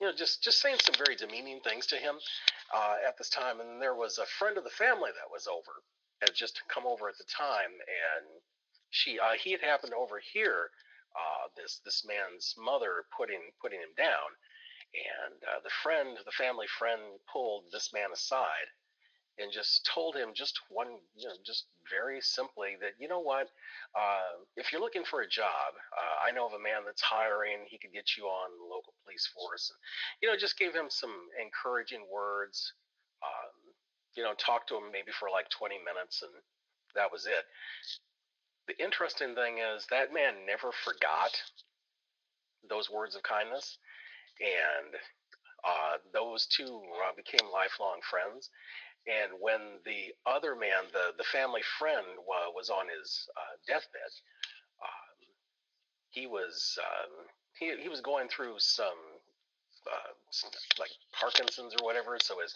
you 0.00 0.06
know, 0.06 0.14
just 0.16 0.42
just 0.42 0.60
saying 0.60 0.78
some 0.80 0.96
very 0.96 1.16
demeaning 1.16 1.60
things 1.60 1.86
to 1.86 1.96
him 1.96 2.16
uh, 2.74 2.96
at 3.06 3.16
this 3.18 3.28
time. 3.28 3.60
And 3.60 3.80
there 3.80 3.94
was 3.94 4.18
a 4.18 4.26
friend 4.26 4.58
of 4.58 4.64
the 4.64 4.70
family 4.70 5.10
that 5.14 5.30
was 5.30 5.46
over, 5.46 5.82
had 6.20 6.34
just 6.34 6.62
come 6.68 6.86
over 6.86 7.08
at 7.08 7.18
the 7.18 7.28
time, 7.30 7.70
and 7.70 8.26
she 8.90 9.18
uh, 9.18 9.34
he 9.38 9.52
had 9.52 9.60
happened 9.60 9.92
to 9.92 9.98
overhear 9.98 10.70
uh, 11.14 11.48
this 11.56 11.80
this 11.84 12.04
man's 12.04 12.54
mother 12.58 13.04
putting 13.16 13.52
putting 13.60 13.78
him 13.80 13.94
down, 13.96 14.34
and 14.94 15.38
uh, 15.44 15.60
the 15.62 15.70
friend, 15.82 16.18
the 16.24 16.32
family 16.32 16.66
friend, 16.66 17.00
pulled 17.30 17.64
this 17.70 17.92
man 17.92 18.10
aside 18.12 18.68
and 19.38 19.52
just 19.52 19.88
told 19.92 20.14
him 20.16 20.30
just 20.34 20.60
one, 20.68 20.98
you 21.16 21.28
know, 21.28 21.34
just 21.44 21.66
very 21.88 22.20
simply 22.20 22.76
that 22.80 22.92
you 22.98 23.08
know 23.08 23.20
what, 23.20 23.48
uh, 23.96 24.44
if 24.56 24.72
you're 24.72 24.80
looking 24.80 25.04
for 25.04 25.22
a 25.22 25.28
job, 25.28 25.72
uh, 25.96 26.28
I 26.28 26.32
know 26.32 26.46
of 26.46 26.52
a 26.52 26.62
man 26.62 26.84
that's 26.84 27.00
hiring. 27.00 27.64
He 27.68 27.78
could 27.78 27.92
get 27.92 28.16
you 28.16 28.24
on 28.24 28.50
the 28.58 28.68
local 28.68 28.94
police 29.04 29.28
force, 29.34 29.70
and 29.72 29.78
you 30.20 30.28
know, 30.28 30.36
just 30.36 30.58
gave 30.58 30.74
him 30.74 30.86
some 30.88 31.14
encouraging 31.40 32.04
words. 32.12 32.74
Um, 33.24 33.72
you 34.16 34.22
know, 34.22 34.34
talked 34.36 34.68
to 34.68 34.76
him 34.76 34.92
maybe 34.92 35.12
for 35.18 35.30
like 35.30 35.48
20 35.48 35.76
minutes, 35.78 36.20
and 36.22 36.32
that 36.94 37.10
was 37.10 37.26
it. 37.26 37.44
The 38.68 38.76
interesting 38.82 39.34
thing 39.34 39.58
is 39.58 39.86
that 39.90 40.12
man 40.12 40.44
never 40.46 40.70
forgot 40.84 41.32
those 42.68 42.90
words 42.90 43.16
of 43.16 43.22
kindness, 43.22 43.78
and 44.40 44.94
uh, 45.64 45.98
those 46.12 46.46
two 46.46 46.82
uh, 47.06 47.12
became 47.16 47.46
lifelong 47.52 48.00
friends. 48.08 48.50
And 49.06 49.32
when 49.40 49.82
the 49.84 50.14
other 50.26 50.54
man, 50.54 50.86
the, 50.92 51.10
the 51.18 51.24
family 51.24 51.62
friend, 51.78 52.06
uh, 52.06 52.50
was 52.54 52.70
on 52.70 52.86
his 52.86 53.26
uh, 53.36 53.54
deathbed, 53.66 54.12
um, 54.78 55.18
he 56.10 56.26
was 56.26 56.78
um, 56.78 57.26
he, 57.58 57.74
he 57.82 57.88
was 57.88 58.00
going 58.00 58.28
through 58.28 58.54
some 58.58 58.98
uh, 59.90 60.12
like 60.78 60.90
Parkinson's 61.12 61.74
or 61.74 61.84
whatever. 61.84 62.16
So 62.22 62.38
his 62.38 62.54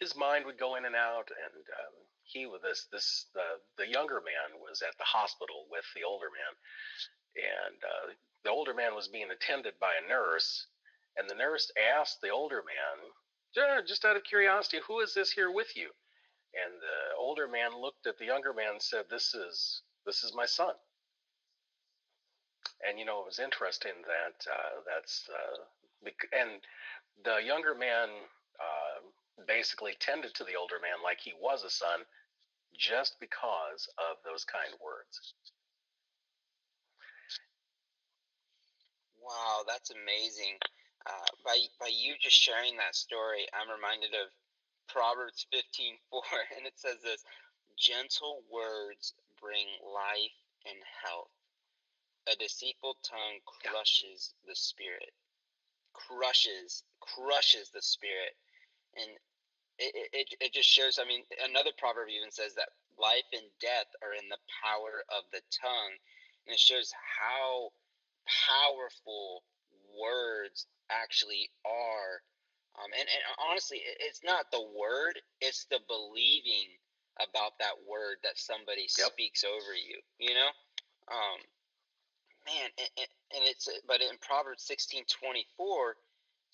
his 0.00 0.16
mind 0.16 0.44
would 0.44 0.58
go 0.58 0.76
in 0.76 0.84
and 0.84 0.94
out, 0.94 1.28
and 1.32 1.64
um, 1.64 1.94
he 2.24 2.46
with 2.46 2.62
this 2.62 2.86
this 2.92 3.26
the 3.32 3.60
the 3.78 3.88
younger 3.88 4.20
man 4.20 4.60
was 4.60 4.82
at 4.82 4.96
the 4.98 5.08
hospital 5.08 5.64
with 5.70 5.84
the 5.94 6.04
older 6.04 6.28
man, 6.28 6.52
and 7.40 7.78
uh, 7.80 8.06
the 8.44 8.50
older 8.50 8.74
man 8.74 8.94
was 8.94 9.08
being 9.08 9.30
attended 9.30 9.74
by 9.80 9.92
a 9.96 10.08
nurse, 10.08 10.66
and 11.16 11.28
the 11.28 11.34
nurse 11.34 11.70
asked 11.78 12.20
the 12.20 12.30
older 12.30 12.62
man 12.66 13.10
just 13.86 14.04
out 14.04 14.16
of 14.16 14.24
curiosity, 14.24 14.78
who 14.86 15.00
is 15.00 15.14
this 15.14 15.32
here 15.32 15.50
with 15.52 15.76
you? 15.76 15.90
And 16.54 16.74
the 16.80 17.16
older 17.18 17.48
man 17.48 17.80
looked 17.80 18.06
at 18.06 18.18
the 18.18 18.26
younger 18.26 18.52
man 18.54 18.72
and 18.72 18.82
said, 18.82 19.06
"This 19.10 19.34
is 19.34 19.82
this 20.06 20.24
is 20.24 20.34
my 20.34 20.46
son." 20.46 20.74
And 22.86 22.98
you 22.98 23.04
know, 23.04 23.20
it 23.20 23.26
was 23.26 23.38
interesting 23.38 23.94
that 24.06 24.50
uh, 24.50 24.80
that's 24.86 25.28
uh, 25.30 26.10
and 26.38 26.60
the 27.24 27.38
younger 27.44 27.74
man 27.74 28.08
uh, 28.60 29.44
basically 29.46 29.94
tended 30.00 30.34
to 30.34 30.44
the 30.44 30.56
older 30.56 30.80
man 30.82 31.02
like 31.04 31.20
he 31.20 31.34
was 31.40 31.64
a 31.64 31.70
son, 31.70 32.00
just 32.76 33.16
because 33.20 33.88
of 33.98 34.18
those 34.24 34.44
kind 34.44 34.74
words. 34.84 35.34
Wow, 39.22 39.64
that's 39.66 39.90
amazing. 39.90 40.58
Uh, 41.06 41.30
by 41.44 41.58
by 41.78 41.86
you 41.86 42.14
just 42.20 42.36
sharing 42.36 42.76
that 42.76 42.94
story, 42.96 43.46
I'm 43.54 43.70
reminded 43.70 44.10
of 44.14 44.34
Proverbs 44.88 45.46
15:4, 45.54 46.22
and 46.56 46.66
it 46.66 46.74
says 46.76 47.00
this: 47.02 47.22
"Gentle 47.78 48.42
words 48.50 49.14
bring 49.40 49.66
life 49.82 50.38
and 50.66 50.82
health. 51.04 51.30
A 52.26 52.34
deceitful 52.36 52.98
tongue 53.02 53.38
crushes 53.46 54.34
yeah. 54.34 54.50
the 54.50 54.56
spirit. 54.56 55.14
Crushes, 55.92 56.82
crushes 57.00 57.70
the 57.70 57.82
spirit." 57.82 58.34
And 58.96 59.10
it, 59.78 60.08
it, 60.12 60.34
it 60.40 60.52
just 60.52 60.68
shows. 60.68 60.98
I 60.98 61.04
mean, 61.06 61.22
another 61.44 61.70
proverb 61.78 62.08
even 62.08 62.32
says 62.32 62.54
that 62.54 62.70
life 62.98 63.28
and 63.32 63.46
death 63.60 63.86
are 64.02 64.14
in 64.14 64.28
the 64.28 64.40
power 64.64 65.04
of 65.10 65.22
the 65.30 65.42
tongue, 65.52 65.94
and 66.46 66.54
it 66.54 66.58
shows 66.60 66.92
how 67.20 67.70
powerful 68.26 69.44
words 70.00 70.66
actually 70.90 71.50
are. 71.64 72.22
Um, 72.76 72.92
and, 72.92 73.08
and 73.08 73.24
honestly, 73.48 73.80
it's 74.00 74.20
not 74.22 74.50
the 74.52 74.62
word, 74.62 75.18
it's 75.40 75.64
the 75.70 75.80
believing 75.88 76.76
about 77.16 77.56
that 77.58 77.72
word 77.88 78.20
that 78.22 78.36
somebody 78.36 78.84
yep. 78.98 79.12
speaks 79.12 79.44
over 79.44 79.72
you, 79.72 79.96
you 80.20 80.34
know? 80.34 80.52
Um, 81.08 81.40
man, 82.44 82.68
and, 82.76 83.08
and 83.32 83.42
it's, 83.48 83.68
but 83.88 84.02
in 84.02 84.20
Proverbs 84.20 84.64
16 84.64 85.04
24, 85.08 85.96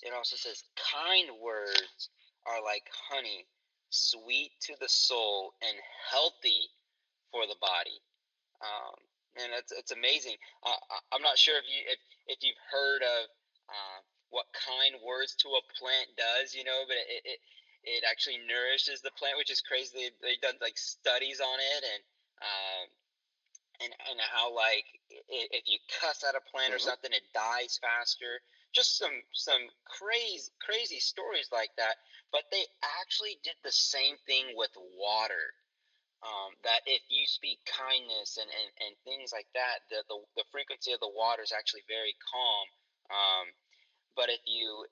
it 0.03 0.13
also 0.15 0.37
says, 0.37 0.63
kind 0.79 1.29
words 1.43 2.11
are 2.47 2.63
like 2.63 2.87
honey, 3.11 3.47
sweet 3.91 4.51
to 4.63 4.75
the 4.81 4.89
soul 4.89 5.55
and 5.63 5.77
healthy 6.11 6.71
for 7.31 7.47
the 7.47 7.59
body. 7.61 7.99
Um, 8.63 8.95
and 9.37 9.53
it's, 9.57 9.73
it's 9.73 9.92
amazing. 9.92 10.37
Uh, 10.62 10.77
I'm 11.12 11.23
not 11.23 11.38
sure 11.38 11.57
if 11.57 11.64
you 11.68 11.81
if, 11.88 12.01
if 12.27 12.38
you've 12.42 12.61
heard 12.71 13.03
of 13.03 13.23
uh, 13.68 13.99
what 14.31 14.49
kind 14.53 14.97
words 15.05 15.37
to 15.45 15.49
a 15.49 15.62
plant 15.77 16.09
does, 16.16 16.55
you 16.55 16.64
know, 16.64 16.85
but 16.88 16.97
it, 16.97 17.23
it, 17.25 17.40
it 17.85 18.03
actually 18.09 18.40
nourishes 18.49 19.01
the 19.01 19.12
plant, 19.16 19.37
which 19.37 19.53
is 19.53 19.61
crazy. 19.61 19.92
They, 19.95 20.11
they've 20.21 20.45
done 20.45 20.57
like 20.61 20.77
studies 20.77 21.40
on 21.40 21.59
it 21.61 21.83
and, 21.85 22.03
um, 22.40 22.87
and, 23.85 23.92
and 24.09 24.18
how 24.21 24.55
like 24.55 24.87
if 25.29 25.64
you 25.66 25.79
cuss 26.01 26.25
at 26.25 26.38
a 26.38 26.45
plant 26.49 26.73
mm-hmm. 26.73 26.77
or 26.77 26.83
something, 26.83 27.12
it 27.12 27.27
dies 27.35 27.81
faster. 27.81 28.40
Just 28.73 28.97
some 28.97 29.12
some 29.33 29.68
crazy 29.85 30.49
crazy 30.64 31.01
stories 31.01 31.53
like 31.53 31.71
that. 31.77 32.01
But 32.33 32.49
they 32.51 32.64
actually 33.01 33.37
did 33.45 33.57
the 33.64 33.73
same 33.73 34.16
thing 34.27 34.57
with 34.57 34.73
water. 34.97 35.53
Um, 36.23 36.55
that 36.63 36.87
if 36.87 37.03
you 37.11 37.27
speak 37.27 37.59
kindness 37.67 38.39
and, 38.39 38.47
and, 38.47 38.71
and 38.79 38.93
things 39.03 39.35
like 39.35 39.51
that, 39.59 39.83
the, 39.91 40.07
the, 40.07 40.23
the 40.39 40.47
frequency 40.55 40.95
of 40.95 41.03
the 41.03 41.11
water 41.11 41.43
is 41.43 41.51
actually 41.51 41.83
very 41.91 42.15
calm. 42.23 42.67
Um, 43.11 43.47
but 44.15 44.29
if 44.29 44.45
you 44.45 44.85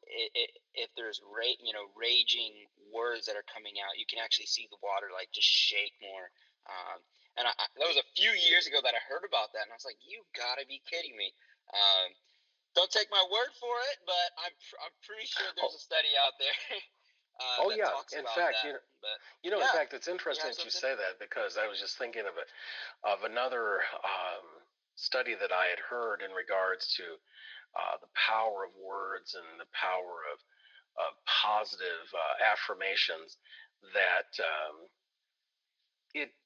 if 0.75 0.89
there's 0.97 1.21
ra- 1.29 1.61
you 1.61 1.73
know 1.77 1.93
raging 1.93 2.67
words 2.89 3.29
that 3.29 3.37
are 3.37 3.47
coming 3.53 3.77
out, 3.79 4.01
you 4.01 4.09
can 4.09 4.19
actually 4.19 4.49
see 4.49 4.67
the 4.73 4.81
water 4.81 5.13
like 5.13 5.29
just 5.33 5.49
shake 5.49 5.95
more. 6.01 6.33
Um, 6.69 6.99
and 7.39 7.45
I, 7.47 7.53
I, 7.57 7.65
that 7.79 7.89
was 7.89 8.01
a 8.01 8.13
few 8.17 8.33
years 8.33 8.67
ago 8.67 8.81
that 8.83 8.97
I 8.97 9.03
heard 9.07 9.25
about 9.25 9.53
that, 9.53 9.69
and 9.69 9.73
I 9.73 9.77
was 9.77 9.87
like, 9.87 10.01
"You 10.03 10.25
gotta 10.33 10.65
be 10.65 10.81
kidding 10.89 11.15
me!" 11.17 11.33
Um, 11.73 12.09
don't 12.75 12.91
take 12.91 13.11
my 13.13 13.23
word 13.29 13.53
for 13.61 13.75
it, 13.93 13.99
but 14.09 14.29
I'm 14.41 14.55
I'm 14.89 14.95
pretty 15.05 15.29
sure 15.29 15.47
there's 15.57 15.77
a 15.77 15.83
study 15.83 16.13
out 16.17 16.35
there. 16.41 16.57
Uh, 17.41 17.65
oh 17.65 17.71
yeah, 17.73 17.89
in 18.13 18.29
fact, 18.37 18.61
that, 18.61 18.69
you 18.69 18.73
know, 18.77 18.85
but, 19.01 19.17
you 19.41 19.51
know, 19.51 19.59
yeah. 19.65 19.73
in 19.73 19.73
fact, 19.73 19.97
it's 19.97 20.09
interesting 20.09 20.53
you 20.53 20.61
that 20.61 20.65
you 20.65 20.71
say 20.71 20.93
that 20.93 21.17
because 21.17 21.57
I 21.57 21.65
was 21.65 21.81
just 21.81 21.97
thinking 21.97 22.29
of 22.29 22.37
it, 22.37 22.49
of 23.01 23.25
another 23.25 23.81
um, 24.05 24.45
study 25.01 25.33
that 25.41 25.49
I 25.49 25.73
had 25.73 25.81
heard 25.81 26.21
in 26.21 26.37
regards 26.37 26.93
to 27.01 27.17
uh, 27.73 27.97
the 28.05 28.13
power 28.13 28.69
of 28.69 28.77
words 28.77 29.33
and 29.33 29.47
the 29.57 29.71
power 29.73 30.29
of, 30.29 30.39
of 31.01 31.17
positive 31.25 32.05
uh, 32.13 32.37
affirmations 32.45 33.41
that 33.97 34.29
um, 34.45 34.85
it 36.13 36.37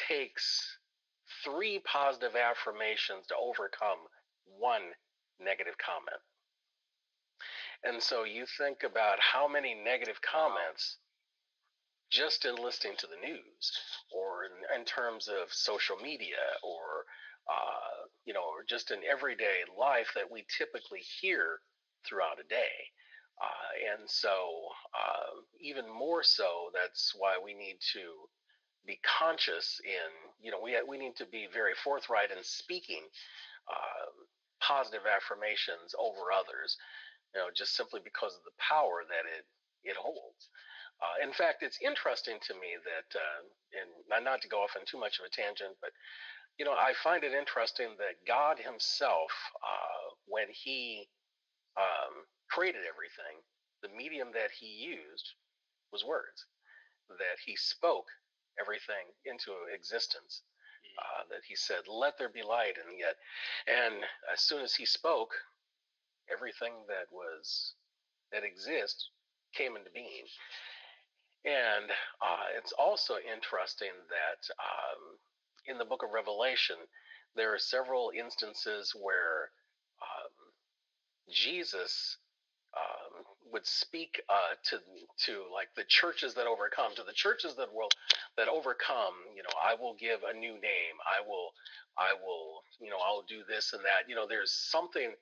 takes 0.00 0.78
three 1.44 1.84
positive 1.84 2.32
affirmations 2.32 3.28
to 3.28 3.36
overcome 3.36 4.08
one 4.46 4.96
negative 5.36 5.76
comment. 5.76 6.22
And 7.84 8.02
so 8.02 8.24
you 8.24 8.44
think 8.58 8.82
about 8.84 9.18
how 9.20 9.48
many 9.48 9.74
negative 9.74 10.20
comments 10.22 10.96
just 12.10 12.44
in 12.44 12.56
listening 12.56 12.96
to 12.98 13.06
the 13.06 13.16
news 13.16 13.72
or 14.12 14.44
in, 14.44 14.80
in 14.80 14.84
terms 14.84 15.28
of 15.28 15.52
social 15.52 15.96
media 15.96 16.40
or 16.62 17.04
uh, 17.48 18.04
you 18.24 18.34
know, 18.34 18.44
or 18.44 18.62
just 18.68 18.90
in 18.90 18.98
everyday 19.10 19.64
life 19.78 20.12
that 20.14 20.30
we 20.30 20.44
typically 20.56 21.00
hear 21.20 21.60
throughout 22.06 22.36
a 22.38 22.46
day. 22.48 22.76
Uh, 23.40 23.96
and 23.96 24.10
so, 24.10 24.28
uh, 24.92 25.40
even 25.60 25.88
more 25.88 26.22
so, 26.22 26.68
that's 26.74 27.14
why 27.16 27.38
we 27.42 27.54
need 27.54 27.78
to 27.92 28.28
be 28.86 28.98
conscious 29.00 29.80
in, 29.84 30.10
you 30.44 30.50
know, 30.50 30.60
we, 30.60 30.76
we 30.86 30.98
need 30.98 31.16
to 31.16 31.26
be 31.26 31.46
very 31.52 31.72
forthright 31.82 32.30
in 32.30 32.42
speaking 32.42 33.04
uh, 33.70 34.06
positive 34.60 35.06
affirmations 35.06 35.94
over 35.98 36.32
others, 36.34 36.76
you 37.34 37.40
know, 37.40 37.48
just 37.54 37.76
simply 37.76 38.00
because 38.02 38.34
of 38.34 38.44
the 38.44 38.56
power 38.56 39.04
that 39.08 39.24
it, 39.28 39.44
it 39.84 39.96
holds. 39.96 40.48
Uh, 40.98 41.22
in 41.22 41.32
fact, 41.32 41.62
it's 41.62 41.78
interesting 41.78 42.38
to 42.42 42.54
me 42.54 42.74
that, 42.82 43.08
uh, 43.14 43.40
and 43.78 44.24
not 44.24 44.42
to 44.42 44.48
go 44.48 44.64
off 44.64 44.74
on 44.74 44.82
too 44.84 44.98
much 44.98 45.18
of 45.20 45.26
a 45.26 45.30
tangent, 45.30 45.76
but 45.80 45.90
you 46.58 46.64
know, 46.64 46.74
I 46.74 46.92
find 47.04 47.22
it 47.22 47.32
interesting 47.32 47.94
that 47.98 48.26
God 48.26 48.58
Himself, 48.58 49.30
uh, 49.62 50.18
when 50.26 50.48
He 50.50 51.06
um, 51.78 52.26
created 52.50 52.82
everything, 52.82 53.38
the 53.82 53.94
medium 53.94 54.34
that 54.34 54.50
He 54.50 54.66
used 54.66 55.38
was 55.92 56.04
words. 56.04 56.46
That 57.08 57.38
He 57.46 57.54
spoke 57.54 58.10
everything 58.60 59.14
into 59.24 59.54
existence. 59.72 60.42
Mm. 60.82 60.98
Uh, 60.98 61.22
that 61.30 61.46
He 61.46 61.54
said, 61.54 61.86
"Let 61.86 62.18
there 62.18 62.28
be 62.28 62.42
light," 62.42 62.74
and 62.74 62.98
yet, 62.98 63.14
and 63.70 64.02
as 64.32 64.40
soon 64.42 64.62
as 64.62 64.74
He 64.74 64.84
spoke, 64.84 65.30
everything 66.32 66.72
that 66.88 67.08
was 67.12 67.74
that 68.32 68.44
exists 68.44 69.10
came 69.54 69.76
into 69.76 69.90
being. 69.94 70.26
And 71.44 71.90
uh, 72.20 72.46
it's 72.58 72.72
also 72.72 73.14
interesting 73.16 73.94
that 74.10 74.42
um, 74.60 75.16
in 75.66 75.78
the 75.78 75.84
book 75.84 76.02
of 76.02 76.12
Revelation, 76.12 76.76
there 77.36 77.54
are 77.54 77.58
several 77.58 78.10
instances 78.18 78.92
where 78.94 79.50
um, 80.02 80.34
Jesus 81.30 82.18
um, 82.76 83.24
would 83.52 83.66
speak 83.66 84.20
uh, 84.28 84.54
to 84.64 84.78
to 85.26 85.44
like 85.54 85.68
the 85.76 85.84
churches 85.88 86.34
that 86.34 86.46
overcome, 86.46 86.94
to 86.96 87.02
the 87.02 87.12
churches 87.12 87.54
that 87.56 87.72
will 87.72 87.88
that 88.36 88.48
overcome. 88.48 89.14
You 89.34 89.42
know, 89.42 89.54
I 89.62 89.74
will 89.74 89.94
give 89.98 90.20
a 90.28 90.34
new 90.36 90.52
name. 90.52 90.96
I 91.06 91.26
will, 91.26 91.50
I 91.96 92.12
will, 92.20 92.62
you 92.80 92.90
know, 92.90 92.98
I'll 93.06 93.24
do 93.28 93.40
this 93.48 93.72
and 93.72 93.82
that. 93.84 94.08
You 94.08 94.16
know, 94.16 94.26
there's 94.28 94.52
something 94.52 95.12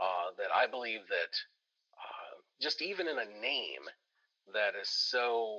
uh, 0.00 0.32
that 0.38 0.50
I 0.54 0.66
believe 0.66 1.00
that 1.08 1.34
uh, 1.98 2.32
just 2.60 2.82
even 2.82 3.08
in 3.08 3.18
a 3.18 3.40
name 3.42 3.84
that 4.54 4.74
is 4.80 4.88
so 4.90 5.58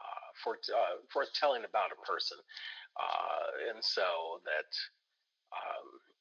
uh, 0.00 0.28
for 0.44 0.54
uh, 0.56 0.96
foretelling 1.12 1.64
about 1.68 1.92
a 1.92 2.06
person, 2.06 2.38
uh, 3.00 3.74
and 3.74 3.84
so 3.84 4.40
that 4.44 4.70
um, 5.54 6.12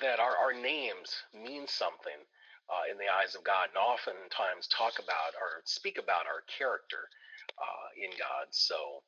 that 0.00 0.20
our 0.20 0.36
our 0.38 0.54
names 0.54 1.12
mean 1.34 1.66
something 1.68 2.20
uh, 2.70 2.84
in 2.90 2.98
the 2.98 3.10
eyes 3.10 3.34
of 3.36 3.44
God, 3.44 3.68
and 3.74 3.78
oftentimes 3.78 4.68
talk 4.68 4.98
about 4.98 5.34
or 5.40 5.62
speak 5.64 5.98
about 5.98 6.26
our 6.26 6.42
character 6.58 7.08
in 8.02 8.10
God. 8.18 8.48
So. 8.50 9.02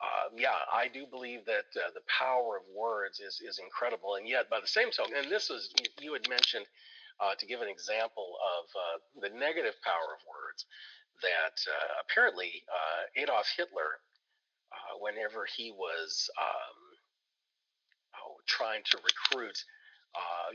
Uh, 0.00 0.32
yeah, 0.36 0.56
I 0.72 0.88
do 0.88 1.04
believe 1.06 1.44
that 1.44 1.68
uh, 1.76 1.90
the 1.92 2.00
power 2.08 2.56
of 2.56 2.64
words 2.74 3.20
is 3.20 3.40
is 3.44 3.58
incredible, 3.58 4.14
and 4.16 4.26
yet 4.26 4.48
by 4.48 4.60
the 4.60 4.66
same 4.66 4.90
token, 4.90 5.14
and 5.16 5.30
this 5.30 5.50
was 5.50 5.72
you 6.00 6.12
had 6.14 6.28
mentioned 6.28 6.66
uh, 7.20 7.34
to 7.38 7.46
give 7.46 7.60
an 7.60 7.68
example 7.68 8.36
of 8.40 8.64
uh, 8.72 9.28
the 9.28 9.38
negative 9.38 9.74
power 9.84 10.16
of 10.16 10.24
words, 10.24 10.64
that 11.20 11.60
uh, 11.68 12.00
apparently 12.00 12.64
Adolf 13.16 13.46
Hitler, 13.56 14.00
whenever 15.00 15.44
he 15.44 15.70
was 15.70 16.30
um, 16.40 16.78
oh, 18.24 18.36
trying 18.46 18.82
to 18.90 18.98
recruit 19.04 19.64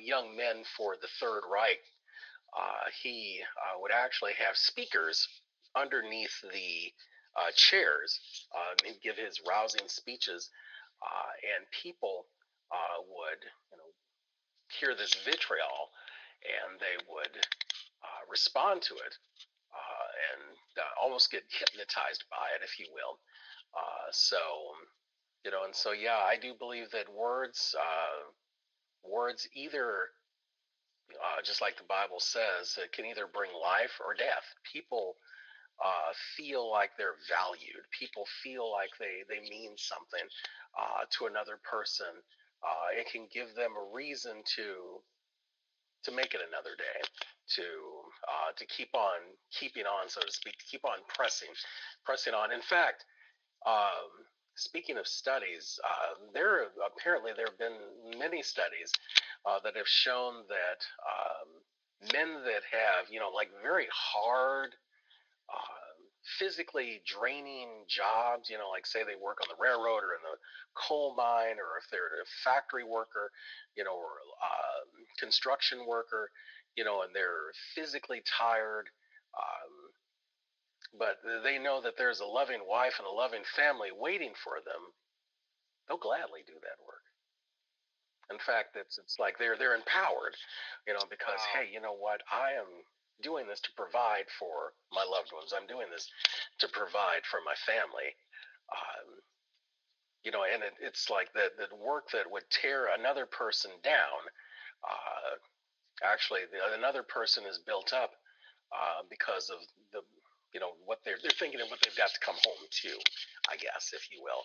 young 0.02 0.36
men 0.36 0.64
for 0.76 0.96
the 1.00 1.08
Third 1.20 1.44
Reich, 1.50 1.80
uh, 2.56 2.90
he 3.04 3.42
uh, 3.58 3.80
would 3.82 3.92
actually 3.92 4.34
have 4.40 4.56
speakers 4.56 5.28
underneath 5.76 6.34
the 6.42 6.92
uh, 7.36 7.52
chairs. 7.56 8.20
Uh, 8.54 8.74
he'd 8.86 9.02
give 9.02 9.18
his 9.18 9.42
rousing 9.48 9.88
speeches, 9.88 10.50
uh, 11.02 11.32
and 11.58 11.66
people 11.84 12.26
uh, 12.72 13.02
would, 13.08 13.42
you 13.72 13.78
know, 13.78 13.92
hear 14.80 14.96
this 14.96 15.14
vitriol, 15.26 15.92
and 16.44 16.80
they 16.80 16.98
would 17.10 17.36
respond 18.30 18.82
to 18.82 18.94
it, 18.96 19.16
and 20.34 20.58
almost 21.02 21.32
get 21.32 21.44
hypnotized 21.50 22.24
by 22.32 22.48
it, 22.58 22.64
if 22.64 22.80
you 22.80 22.88
will. 22.92 23.20
so, 24.12 24.38
you 25.44 25.52
know, 25.52 25.64
and 25.64 25.76
so 25.76 25.92
yeah, 25.92 26.18
I 26.18 26.38
do 26.42 26.54
believe 26.58 26.92
that 26.92 27.08
words, 27.14 27.76
words 29.04 29.48
either 29.54 30.10
uh, 31.14 31.42
just 31.44 31.62
like 31.62 31.78
the 31.78 31.88
Bible 31.88 32.20
says, 32.20 32.78
it 32.82 32.92
can 32.92 33.06
either 33.06 33.28
bring 33.28 33.52
life 33.54 34.02
or 34.04 34.14
death. 34.14 34.46
People 34.72 35.16
uh, 35.84 36.12
feel 36.38 36.70
like 36.72 36.92
they're 36.98 37.20
valued. 37.28 37.84
People 37.92 38.26
feel 38.44 38.72
like 38.72 38.92
they, 39.00 39.28
they 39.28 39.42
mean 39.50 39.76
something 39.76 40.24
uh, 40.78 41.04
to 41.20 41.26
another 41.26 41.60
person. 41.64 42.12
Uh, 42.64 42.96
it 42.96 43.08
can 43.12 43.28
give 43.32 43.54
them 43.56 43.72
a 43.76 43.96
reason 43.96 44.42
to 44.56 45.02
to 46.06 46.14
make 46.14 46.38
it 46.38 46.42
another 46.48 46.78
day, 46.78 47.02
to 47.58 47.66
uh, 48.30 48.54
to 48.56 48.66
keep 48.68 48.94
on 48.94 49.26
keeping 49.52 49.86
on, 49.86 50.08
so 50.08 50.22
to 50.22 50.32
speak, 50.32 50.54
to 50.58 50.66
keep 50.66 50.86
on 50.86 51.02
pressing, 51.10 51.50
pressing 52.06 52.34
on. 52.34 52.54
In 52.54 52.62
fact, 52.62 53.06
um, 53.66 54.30
speaking 54.56 54.98
of 54.98 55.08
studies, 55.08 55.80
uh, 55.84 56.30
there 56.34 56.70
apparently 56.86 57.32
there 57.36 57.48
have 57.50 57.58
been 57.58 58.20
many 58.20 58.42
studies 58.42 58.94
uh, 59.46 59.58
that 59.64 59.76
have 59.76 59.88
shown 59.88 60.46
that 60.48 60.80
um, 61.02 61.50
men 62.14 62.44
that 62.46 62.62
have 62.70 63.10
you 63.10 63.20
know 63.20 63.30
like 63.34 63.50
very 63.62 63.88
hard, 63.92 64.76
uh, 65.50 65.86
physically 66.40 67.02
draining 67.06 67.86
jobs, 67.88 68.50
you 68.50 68.58
know, 68.58 68.70
like 68.70 68.86
say 68.86 69.04
they 69.04 69.20
work 69.20 69.40
on 69.42 69.50
the 69.50 69.62
railroad 69.62 70.02
or 70.02 70.18
in 70.18 70.24
the 70.26 70.38
coal 70.74 71.14
mine, 71.16 71.58
or 71.62 71.78
if 71.78 71.86
they're 71.92 72.22
a 72.22 72.28
factory 72.44 72.84
worker, 72.84 73.32
you 73.78 73.84
know, 73.84 73.96
or 73.96 74.20
uh, 74.42 74.82
construction 75.20 75.86
worker, 75.88 76.32
you 76.76 76.84
know, 76.84 77.04
and 77.04 77.14
they're 77.14 77.54
physically 77.76 78.22
tired. 78.26 78.90
Um, 79.38 79.74
but 80.98 81.20
they 81.44 81.60
know 81.60 81.82
that 81.82 81.98
there's 81.98 82.20
a 82.20 82.26
loving 82.26 82.64
wife 82.68 82.96
and 83.00 83.08
a 83.08 83.12
loving 83.12 83.44
family 83.56 83.90
waiting 83.92 84.34
for 84.44 84.64
them, 84.64 84.94
they'll 85.88 86.02
gladly 86.02 86.42
do 86.48 86.56
that 86.64 86.80
work. 86.86 87.04
In 88.32 88.40
fact, 88.42 88.74
it's 88.74 88.98
it's 88.98 89.18
like 89.20 89.38
they're 89.38 89.58
they're 89.58 89.78
empowered, 89.78 90.34
you 90.88 90.94
know, 90.94 91.06
because 91.10 91.38
wow. 91.54 91.62
hey, 91.62 91.70
you 91.70 91.80
know 91.80 91.94
what? 91.94 92.22
I 92.32 92.58
am 92.58 92.66
doing 93.22 93.48
this 93.48 93.62
to 93.62 93.72
provide 93.76 94.28
for 94.40 94.74
my 94.92 95.04
loved 95.04 95.32
ones. 95.32 95.54
I'm 95.56 95.68
doing 95.68 95.88
this 95.92 96.10
to 96.60 96.68
provide 96.68 97.24
for 97.30 97.40
my 97.46 97.56
family. 97.66 98.16
Um, 98.72 99.22
you 100.24 100.32
know, 100.32 100.44
and 100.44 100.64
it, 100.64 100.74
it's 100.82 101.10
like 101.10 101.32
that 101.34 101.54
the 101.58 101.70
work 101.78 102.10
that 102.12 102.30
would 102.30 102.50
tear 102.50 102.90
another 102.98 103.26
person 103.26 103.72
down. 103.84 104.22
Uh, 104.82 105.38
actually, 106.04 106.50
the, 106.50 106.60
another 106.76 107.04
person 107.04 107.46
is 107.46 107.62
built 107.62 107.94
up 107.94 108.18
uh, 108.74 109.06
because 109.10 109.50
of 109.54 109.62
the 109.94 110.02
you 110.54 110.60
know 110.60 110.74
what 110.86 111.00
they're 111.06 111.22
they're 111.22 111.36
thinking 111.38 111.62
of 111.62 111.70
what 111.70 111.80
they've 111.84 112.00
got 112.00 112.10
to 112.10 112.20
come 112.26 112.36
home 112.42 112.66
to, 112.72 112.92
I 113.52 113.56
guess, 113.60 113.94
if 113.94 114.08
you 114.10 114.24
will. 114.24 114.42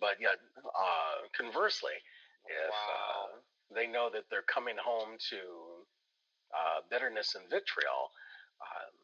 But 0.00 0.20
yet, 0.20 0.36
uh, 0.58 1.26
conversely, 1.32 1.96
if 2.44 2.68
uh, 2.68 2.76
wow. 2.76 3.32
uh, 3.32 3.74
they 3.74 3.86
know 3.86 4.10
that 4.12 4.28
they're 4.28 4.46
coming 4.46 4.76
home 4.76 5.16
to 5.30 5.81
uh, 6.52 6.80
bitterness 6.90 7.34
and 7.34 7.44
vitriol, 7.50 8.12
um, 8.60 8.94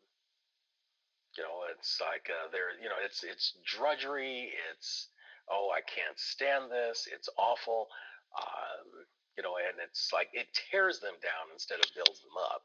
you 1.37 1.43
know, 1.45 1.65
it's 1.77 2.01
like 2.01 2.29
uh, 2.31 2.49
they're 2.53 2.77
you 2.83 2.89
know 2.89 3.01
it's 3.05 3.25
it's 3.25 3.55
drudgery. 3.65 4.53
It's 4.73 5.09
oh 5.51 5.71
I 5.75 5.81
can't 5.83 6.19
stand 6.19 6.71
this. 6.71 7.09
It's 7.13 7.29
awful. 7.39 7.89
Um, 8.37 9.07
you 9.37 9.43
know, 9.43 9.55
and 9.57 9.79
it's 9.79 10.11
like 10.13 10.29
it 10.35 10.51
tears 10.51 10.99
them 10.99 11.15
down 11.23 11.55
instead 11.55 11.79
of 11.79 11.87
builds 11.95 12.21
them 12.21 12.35
up. 12.51 12.63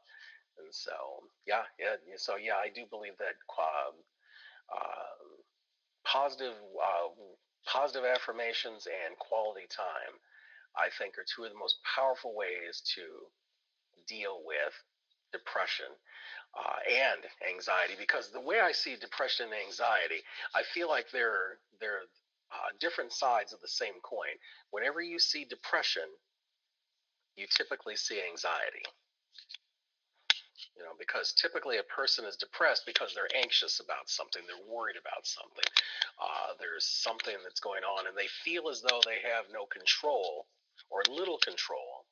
And 0.58 0.74
so, 0.74 0.94
yeah, 1.46 1.66
yeah. 1.78 1.96
So, 2.16 2.36
yeah, 2.36 2.58
I 2.58 2.70
do 2.74 2.82
believe 2.90 3.16
that 3.18 3.38
uh, 4.70 5.14
positive, 6.04 6.54
uh, 6.58 7.10
positive 7.66 8.04
affirmations 8.04 8.86
and 8.86 9.18
quality 9.18 9.66
time, 9.70 10.18
I 10.76 10.90
think, 10.98 11.18
are 11.18 11.26
two 11.26 11.44
of 11.44 11.50
the 11.50 11.58
most 11.58 11.78
powerful 11.82 12.34
ways 12.34 12.82
to 12.94 13.02
deal 14.06 14.40
with 14.44 14.74
depression 15.32 15.90
uh, 16.54 16.78
and 16.86 17.22
anxiety. 17.50 17.94
Because 17.98 18.30
the 18.30 18.40
way 18.40 18.60
I 18.60 18.72
see 18.72 18.96
depression 18.96 19.46
and 19.46 19.54
anxiety, 19.54 20.22
I 20.54 20.62
feel 20.62 20.88
like 20.88 21.06
they're 21.12 21.58
they're 21.80 22.06
uh, 22.52 22.70
different 22.80 23.12
sides 23.12 23.52
of 23.52 23.60
the 23.60 23.68
same 23.68 24.00
coin. 24.02 24.38
Whenever 24.70 25.00
you 25.02 25.18
see 25.18 25.44
depression, 25.44 26.06
you 27.36 27.46
typically 27.50 27.96
see 27.96 28.20
anxiety 28.30 28.84
you 30.76 30.82
know 30.82 30.94
because 30.98 31.32
typically 31.32 31.78
a 31.78 31.86
person 31.90 32.24
is 32.24 32.36
depressed 32.36 32.86
because 32.86 33.14
they're 33.14 33.30
anxious 33.36 33.80
about 33.80 34.08
something 34.08 34.42
they're 34.46 34.70
worried 34.70 34.98
about 34.98 35.26
something 35.26 35.66
uh, 36.18 36.54
there's 36.58 36.86
something 36.86 37.34
that's 37.42 37.60
going 37.60 37.82
on 37.82 38.06
and 38.06 38.16
they 38.16 38.28
feel 38.44 38.68
as 38.68 38.82
though 38.82 39.00
they 39.06 39.22
have 39.22 39.46
no 39.52 39.66
control 39.66 40.46
or 40.90 41.02
little 41.10 41.38
control 41.38 42.03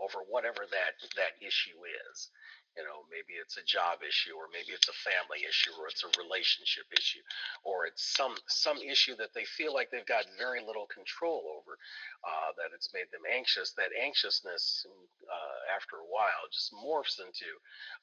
over 0.00 0.24
whatever 0.28 0.66
that 0.70 0.96
that 1.16 1.36
issue 1.40 1.78
is. 2.10 2.30
You 2.78 2.86
know 2.86 3.02
maybe 3.10 3.34
it's 3.34 3.58
a 3.58 3.66
job 3.66 4.00
issue 4.06 4.38
or 4.38 4.46
maybe 4.48 4.70
it's 4.72 4.86
a 4.88 5.02
family 5.02 5.42
issue 5.42 5.74
or 5.74 5.90
it's 5.90 6.06
a 6.06 6.12
relationship 6.22 6.86
issue 6.94 7.20
or 7.66 7.84
it's 7.90 8.00
some 8.14 8.38
some 8.46 8.78
issue 8.78 9.18
that 9.18 9.34
they 9.34 9.44
feel 9.44 9.74
like 9.74 9.90
they've 9.90 10.06
got 10.06 10.24
very 10.38 10.62
little 10.62 10.86
control 10.86 11.50
over 11.50 11.74
uh, 12.22 12.54
that 12.54 12.70
it's 12.70 12.94
made 12.94 13.10
them 13.10 13.26
anxious 13.26 13.74
that 13.74 13.90
anxiousness 13.90 14.86
uh, 15.26 15.58
after 15.74 15.98
a 15.98 16.08
while 16.08 16.46
just 16.54 16.70
morphs 16.72 17.18
into 17.18 17.50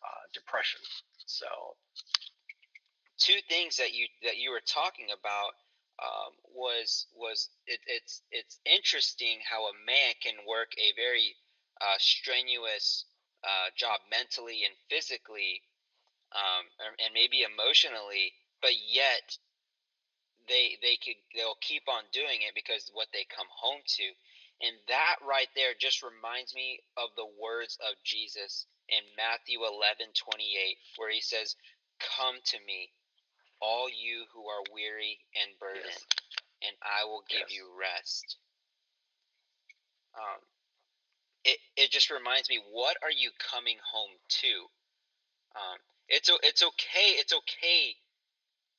uh, 0.03 0.23
depression. 0.35 0.83
So 1.25 1.47
two 3.17 3.39
things 3.49 3.77
that 3.77 3.93
you 3.93 4.07
that 4.23 4.37
you 4.37 4.51
were 4.51 4.63
talking 4.65 5.07
about 5.09 5.57
um, 5.97 6.33
was 6.53 7.07
was 7.15 7.49
it, 7.65 7.79
it's 7.87 8.21
it's 8.31 8.59
interesting 8.65 9.39
how 9.49 9.65
a 9.65 9.79
man 9.85 10.13
can 10.21 10.37
work 10.47 10.69
a 10.77 10.93
very 10.95 11.35
uh, 11.81 11.97
strenuous 11.99 13.05
uh, 13.43 13.69
job 13.75 13.99
mentally 14.09 14.63
and 14.65 14.73
physically, 14.89 15.61
um, 16.33 16.65
and 16.99 17.13
maybe 17.13 17.43
emotionally, 17.43 18.33
but 18.61 18.75
yet 18.89 19.37
they 20.47 20.77
they 20.81 20.97
could 20.97 21.19
they'll 21.35 21.59
keep 21.61 21.83
on 21.87 22.03
doing 22.11 22.41
it 22.43 22.55
because 22.55 22.89
what 22.93 23.07
they 23.13 23.25
come 23.29 23.47
home 23.51 23.81
to, 23.85 24.07
and 24.61 24.75
that 24.87 25.17
right 25.21 25.49
there 25.55 25.73
just 25.77 26.03
reminds 26.03 26.55
me 26.55 26.79
of 26.97 27.09
the 27.15 27.29
words 27.39 27.77
of 27.85 27.95
Jesus 28.03 28.65
in 28.89 29.03
Matthew 29.15 29.59
11 29.59 30.15
28, 30.15 30.77
where 30.97 31.11
he 31.11 31.21
says, 31.21 31.55
Come 31.99 32.39
to 32.45 32.57
me, 32.65 32.91
all 33.61 33.89
you 33.89 34.25
who 34.33 34.47
are 34.47 34.63
weary 34.73 35.19
and 35.35 35.51
burdened, 35.59 35.85
yes. 35.85 36.05
and 36.63 36.75
I 36.81 37.05
will 37.05 37.23
give 37.29 37.49
yes. 37.49 37.57
you 37.57 37.63
rest. 37.75 38.37
Um, 40.15 40.41
it, 41.47 41.59
it 41.79 41.89
just 41.95 42.11
reminds 42.11 42.51
me, 42.51 42.59
what 42.75 42.99
are 42.99 43.15
you 43.15 43.31
coming 43.39 43.79
home 43.79 44.11
to? 44.43 44.53
Um, 45.55 45.79
it's 46.11 46.27
it's 46.43 46.61
okay. 46.61 47.15
It's 47.15 47.31
okay. 47.31 47.95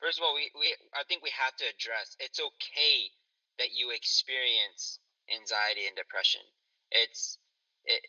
First 0.00 0.20
of 0.20 0.24
all, 0.24 0.36
we, 0.36 0.52
we 0.52 0.76
I 0.92 1.02
think 1.08 1.24
we 1.24 1.32
have 1.32 1.56
to 1.56 1.66
address 1.66 2.14
it's 2.20 2.38
okay 2.38 3.10
that 3.58 3.72
you 3.74 3.90
experience 3.90 5.00
anxiety 5.32 5.88
and 5.88 5.96
depression. 5.96 6.44
It's 6.92 7.40
it, 7.84 8.04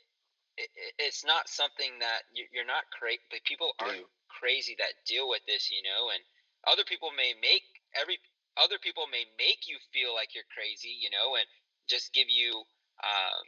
it 0.59 0.69
it's 0.99 1.23
not 1.23 1.47
something 1.47 1.95
that 2.03 2.27
you're 2.35 2.67
not 2.67 2.83
crazy. 2.91 3.23
People 3.47 3.71
aren't 3.79 4.07
crazy 4.27 4.75
that 4.77 5.07
deal 5.07 5.31
with 5.31 5.41
this, 5.47 5.71
you 5.71 5.81
know. 5.81 6.11
And 6.11 6.21
other 6.67 6.83
people 6.83 7.15
may 7.15 7.31
make 7.39 7.63
every 7.95 8.19
other 8.59 8.77
people 8.79 9.07
may 9.07 9.23
make 9.39 9.71
you 9.71 9.79
feel 9.95 10.11
like 10.13 10.35
you're 10.35 10.47
crazy, 10.51 10.91
you 10.99 11.09
know, 11.09 11.39
and 11.39 11.47
just 11.87 12.13
give 12.13 12.27
you 12.27 12.63
um, 13.01 13.43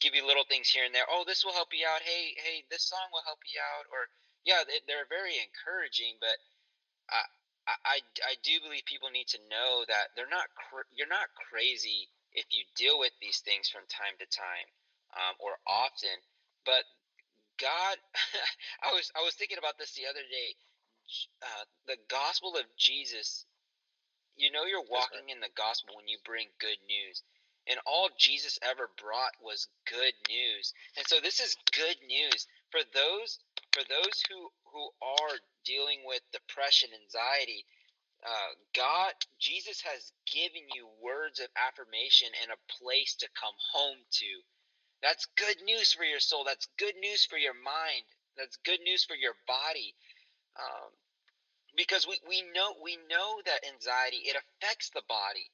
give 0.00 0.14
you 0.14 0.26
little 0.26 0.46
things 0.48 0.68
here 0.68 0.84
and 0.84 0.94
there. 0.94 1.08
Oh, 1.10 1.24
this 1.26 1.44
will 1.44 1.54
help 1.54 1.70
you 1.72 1.86
out. 1.86 2.02
Hey, 2.02 2.34
hey, 2.38 2.64
this 2.70 2.88
song 2.88 3.08
will 3.12 3.24
help 3.26 3.40
you 3.46 3.60
out. 3.60 3.86
Or 3.92 4.08
yeah, 4.44 4.64
they're 4.66 5.08
very 5.10 5.36
encouraging, 5.38 6.16
but 6.20 6.36
I, 7.10 7.20
I, 7.68 7.96
I 8.24 8.34
do 8.42 8.60
believe 8.64 8.84
people 8.88 9.10
need 9.12 9.28
to 9.36 9.48
know 9.50 9.84
that 9.88 10.16
they're 10.16 10.30
not 10.30 10.48
cr- 10.56 10.88
you're 10.96 11.10
not 11.10 11.28
crazy 11.36 12.08
if 12.32 12.46
you 12.50 12.64
deal 12.76 12.98
with 12.98 13.12
these 13.20 13.40
things 13.44 13.68
from 13.68 13.84
time 13.88 14.16
to 14.20 14.28
time 14.28 14.68
um, 15.16 15.34
or 15.40 15.60
often. 15.68 16.16
But 16.64 16.84
God, 17.60 17.96
I 18.86 18.92
was 18.92 19.12
I 19.16 19.22
was 19.22 19.34
thinking 19.34 19.58
about 19.58 19.76
this 19.78 19.92
the 19.94 20.08
other 20.08 20.24
day. 20.24 20.50
Uh, 21.42 21.64
the 21.86 22.00
gospel 22.08 22.56
of 22.56 22.64
Jesus. 22.76 23.44
You 24.38 24.54
know, 24.54 24.70
you're 24.70 24.86
walking 24.86 25.26
right. 25.26 25.34
in 25.34 25.42
the 25.42 25.50
gospel 25.58 25.98
when 25.98 26.06
you 26.06 26.16
bring 26.22 26.46
good 26.62 26.78
news, 26.86 27.26
and 27.68 27.78
all 27.86 28.08
Jesus 28.18 28.58
ever 28.62 28.90
brought 29.00 29.32
was 29.42 29.68
good 29.86 30.14
news. 30.28 30.72
And 30.96 31.06
so 31.06 31.20
this 31.20 31.40
is 31.40 31.56
good 31.72 31.96
news 32.06 32.46
for 32.70 32.80
those 32.94 33.38
for 33.72 33.82
those 33.88 34.22
who 34.28 34.48
who 34.72 34.88
are 35.02 35.38
dealing 35.64 36.00
with 36.04 36.20
depression, 36.32 36.90
anxiety, 36.92 37.64
uh, 38.24 38.52
God, 38.74 39.14
Jesus 39.38 39.80
has 39.82 40.12
given 40.26 40.66
you 40.74 40.88
words 41.00 41.38
of 41.38 41.48
affirmation 41.54 42.28
and 42.42 42.50
a 42.50 42.64
place 42.82 43.14
to 43.16 43.28
come 43.38 43.54
home 43.72 43.98
to. 44.10 44.30
That's 45.02 45.26
good 45.36 45.62
news 45.62 45.92
for 45.92 46.02
your 46.02 46.18
soul. 46.18 46.42
That's 46.44 46.66
good 46.78 46.96
news 47.00 47.24
for 47.24 47.38
your 47.38 47.54
mind. 47.54 48.02
That's 48.36 48.58
good 48.64 48.80
news 48.82 49.04
for 49.04 49.14
your 49.14 49.34
body. 49.46 49.94
Um, 50.58 50.90
because 51.76 52.06
we, 52.08 52.18
we 52.28 52.42
know 52.54 52.74
we 52.82 52.98
know 53.08 53.38
that 53.46 53.62
anxiety 53.62 54.26
it 54.26 54.34
affects 54.34 54.90
the 54.90 55.02
body. 55.08 55.46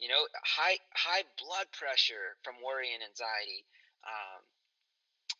You 0.00 0.08
know, 0.08 0.24
high 0.44 0.80
high 0.96 1.24
blood 1.38 1.68
pressure 1.76 2.36
from 2.42 2.56
worry 2.64 2.90
and 2.94 3.04
anxiety. 3.04 3.64
Um, 4.04 4.42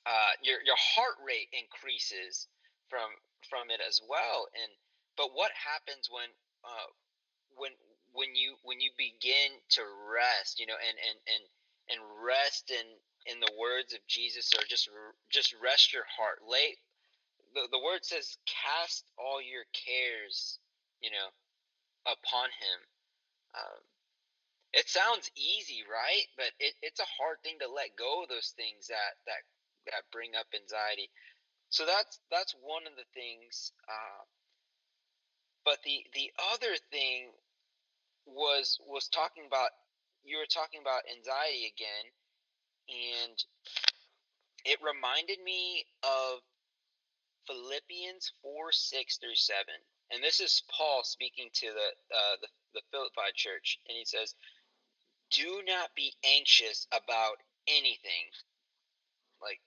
uh, 0.06 0.32
your 0.44 0.60
your 0.64 0.78
heart 0.78 1.16
rate 1.24 1.48
increases 1.52 2.48
from 2.88 3.08
from 3.48 3.70
it 3.72 3.80
as 3.80 4.00
well. 4.04 4.48
And 4.52 4.70
but 5.16 5.32
what 5.32 5.50
happens 5.56 6.08
when 6.12 6.28
uh, 6.64 6.88
when 7.56 7.72
when 8.12 8.36
you 8.36 8.56
when 8.62 8.80
you 8.80 8.92
begin 8.96 9.56
to 9.80 9.82
rest, 10.12 10.60
you 10.60 10.66
know, 10.66 10.78
and 10.78 10.96
and 11.00 11.18
and 11.24 11.44
and 11.90 12.00
rest 12.20 12.70
in 12.70 12.86
in 13.26 13.40
the 13.40 13.52
words 13.58 13.92
of 13.92 14.00
Jesus, 14.08 14.52
or 14.56 14.64
just 14.68 14.88
just 15.30 15.54
rest 15.62 15.92
your 15.92 16.04
heart. 16.16 16.40
Lay 16.44 16.76
the 17.54 17.68
the 17.70 17.82
word 17.82 18.04
says, 18.04 18.38
cast 18.46 19.04
all 19.18 19.40
your 19.42 19.64
cares, 19.74 20.58
you 21.02 21.10
know, 21.10 21.28
upon 22.06 22.48
Him. 22.50 22.78
Um, 23.54 23.80
it 24.72 24.88
sounds 24.88 25.30
easy, 25.36 25.82
right? 25.90 26.26
But 26.36 26.52
it, 26.60 26.74
it's 26.82 27.00
a 27.00 27.14
hard 27.18 27.42
thing 27.42 27.58
to 27.60 27.70
let 27.70 27.96
go 27.98 28.22
of 28.22 28.28
those 28.28 28.54
things 28.56 28.88
that 28.88 29.18
that 29.26 29.42
that 29.90 30.10
bring 30.12 30.32
up 30.38 30.46
anxiety. 30.54 31.10
So 31.70 31.86
that's 31.86 32.20
that's 32.30 32.54
one 32.62 32.86
of 32.86 32.94
the 32.94 33.08
things. 33.14 33.72
Uh, 33.88 34.22
but 35.64 35.78
the 35.84 36.06
the 36.14 36.30
other 36.54 36.76
thing 36.90 37.30
was 38.26 38.78
was 38.86 39.08
talking 39.08 39.44
about 39.46 39.70
you 40.24 40.38
were 40.38 40.50
talking 40.50 40.80
about 40.80 41.02
anxiety 41.10 41.72
again, 41.72 42.06
and 42.90 43.36
it 44.64 44.78
reminded 44.82 45.42
me 45.42 45.86
of 46.04 46.40
Philippians 47.46 48.32
four 48.42 48.72
six 48.72 49.18
through 49.18 49.36
seven, 49.36 49.74
and 50.12 50.22
this 50.22 50.40
is 50.40 50.62
Paul 50.70 51.02
speaking 51.04 51.48
to 51.54 51.66
the 51.66 51.88
uh, 52.14 52.36
the, 52.42 52.48
the 52.74 52.82
Philippi 52.92 53.32
church, 53.34 53.78
and 53.88 53.96
he 53.98 54.04
says, 54.04 54.34
"Do 55.30 55.62
not 55.66 55.94
be 55.94 56.14
anxious 56.24 56.86
about 56.92 57.38
anything." 57.68 58.30
Like 59.42 59.60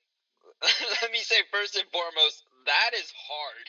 let 1.03 1.11
me 1.11 1.19
say 1.19 1.43
first 1.51 1.75
and 1.75 1.87
foremost, 1.91 2.43
that 2.65 2.91
is 2.95 3.11
hard. 3.15 3.67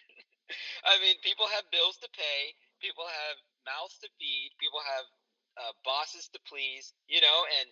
I 0.90 0.98
mean, 1.02 1.16
people 1.22 1.46
have 1.50 1.70
bills 1.70 1.98
to 2.02 2.10
pay, 2.14 2.54
people 2.82 3.06
have 3.06 3.36
mouths 3.66 3.98
to 4.02 4.08
feed, 4.18 4.54
people 4.58 4.82
have 4.82 5.06
uh, 5.58 5.72
bosses 5.84 6.30
to 6.34 6.40
please, 6.48 6.94
you 7.08 7.20
know, 7.20 7.40
and 7.62 7.68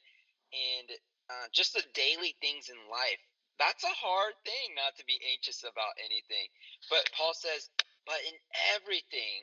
and 0.53 0.89
uh, 1.31 1.47
just 1.55 1.75
the 1.75 1.85
daily 1.95 2.37
things 2.43 2.69
in 2.71 2.79
life. 2.91 3.23
That's 3.59 3.85
a 3.85 3.99
hard 3.99 4.35
thing 4.45 4.75
not 4.75 4.97
to 4.99 5.05
be 5.07 5.19
anxious 5.35 5.63
about 5.63 5.95
anything. 6.03 6.51
But 6.91 7.09
Paul 7.17 7.35
says, 7.35 7.71
but 8.07 8.19
in 8.27 8.37
everything, 8.75 9.41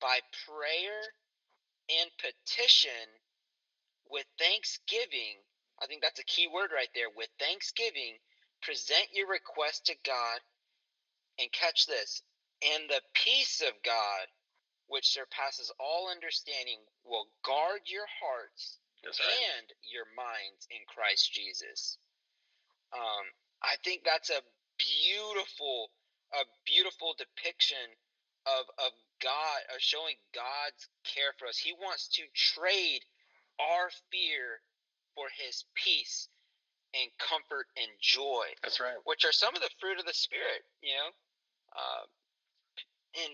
by 0.00 0.20
prayer 0.46 1.00
and 1.88 2.10
petition 2.20 3.08
with 4.10 4.26
thanksgiving, 4.38 5.42
I 5.82 5.86
think 5.86 6.02
that's 6.02 6.20
a 6.20 6.24
key 6.24 6.48
word 6.48 6.70
right 6.74 6.90
there. 6.94 7.10
With 7.14 7.28
thanksgiving, 7.38 8.18
present 8.62 9.08
your 9.12 9.28
request 9.28 9.86
to 9.86 9.94
God, 10.04 10.40
and 11.38 11.52
catch 11.52 11.86
this, 11.86 12.22
and 12.62 12.88
the 12.88 13.02
peace 13.12 13.60
of 13.60 13.74
God, 13.84 14.26
which 14.88 15.12
surpasses 15.12 15.70
all 15.78 16.08
understanding, 16.10 16.80
will 17.04 17.28
guard 17.44 17.82
your 17.86 18.06
hearts 18.20 18.78
right. 19.04 19.14
and 19.58 19.66
your 19.92 20.06
minds 20.16 20.66
in 20.70 20.80
Christ 20.88 21.32
Jesus. 21.32 21.98
Um, 22.94 23.26
I 23.62 23.76
think 23.84 24.02
that's 24.04 24.30
a 24.30 24.40
beautiful, 24.78 25.90
a 26.32 26.44
beautiful 26.64 27.14
depiction 27.18 27.92
of 28.46 28.64
of 28.78 28.92
God, 29.20 29.60
of 29.74 29.80
showing 29.80 30.16
God's 30.34 30.88
care 31.04 31.34
for 31.38 31.48
us. 31.48 31.58
He 31.58 31.72
wants 31.72 32.08
to 32.16 32.22
trade 32.34 33.04
our 33.60 33.90
fear 34.12 34.60
for 35.14 35.26
His 35.36 35.64
peace 35.74 36.28
and 36.94 37.10
comfort 37.18 37.66
and 37.76 37.88
joy. 38.00 38.46
That's 38.62 38.80
right. 38.80 38.96
Which 39.04 39.24
are 39.24 39.32
some 39.32 39.54
of 39.54 39.62
the 39.62 39.72
fruit 39.80 39.98
of 40.00 40.06
the 40.06 40.16
spirit, 40.16 40.64
you 40.82 40.94
know. 40.94 41.10
Uh, 41.76 42.04
and 43.24 43.32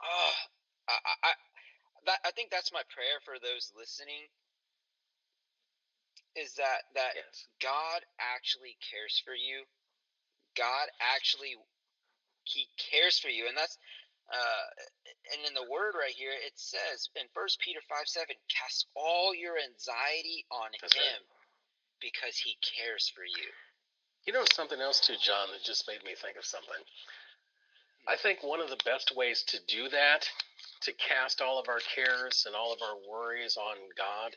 uh, 0.00 0.36
I, 0.88 0.96
I, 1.28 1.32
that, 2.06 2.20
I 2.24 2.30
think 2.32 2.50
that's 2.50 2.72
my 2.72 2.84
prayer 2.88 3.20
for 3.24 3.36
those 3.40 3.72
listening. 3.76 4.28
Is 6.36 6.54
that 6.54 6.86
that 6.94 7.18
yes. 7.18 7.48
God 7.60 8.06
actually 8.20 8.78
cares 8.78 9.20
for 9.24 9.34
you? 9.34 9.66
God 10.56 10.86
actually 11.02 11.58
He 12.44 12.68
cares 12.78 13.18
for 13.18 13.28
you, 13.28 13.48
and 13.48 13.56
that's 13.56 13.76
uh, 14.28 14.64
and 15.34 15.40
in 15.48 15.54
the 15.54 15.70
word 15.70 15.96
right 15.96 16.14
here 16.14 16.32
it 16.32 16.54
says 16.56 17.08
in 17.16 17.26
First 17.34 17.60
Peter 17.60 17.80
five 17.88 18.06
seven, 18.06 18.36
cast 18.48 18.86
all 18.94 19.34
your 19.34 19.56
anxiety 19.58 20.44
on 20.52 20.70
that's 20.80 20.94
Him. 20.94 21.02
Right 21.02 21.38
because 22.00 22.38
he 22.38 22.56
cares 22.62 23.10
for 23.14 23.24
you. 23.24 23.48
You 24.26 24.32
know 24.32 24.44
something 24.52 24.80
else 24.80 25.00
too, 25.00 25.16
John, 25.20 25.48
that 25.52 25.64
just 25.64 25.88
made 25.88 26.02
me 26.04 26.14
think 26.20 26.36
of 26.36 26.44
something. 26.44 26.82
I 28.06 28.16
think 28.16 28.42
one 28.42 28.60
of 28.60 28.70
the 28.70 28.80
best 28.84 29.14
ways 29.14 29.42
to 29.48 29.58
do 29.66 29.88
that, 29.90 30.28
to 30.82 30.92
cast 30.92 31.40
all 31.40 31.58
of 31.58 31.68
our 31.68 31.80
cares 31.94 32.44
and 32.46 32.54
all 32.54 32.72
of 32.72 32.80
our 32.82 32.96
worries 33.08 33.56
on 33.56 33.76
God, 33.96 34.36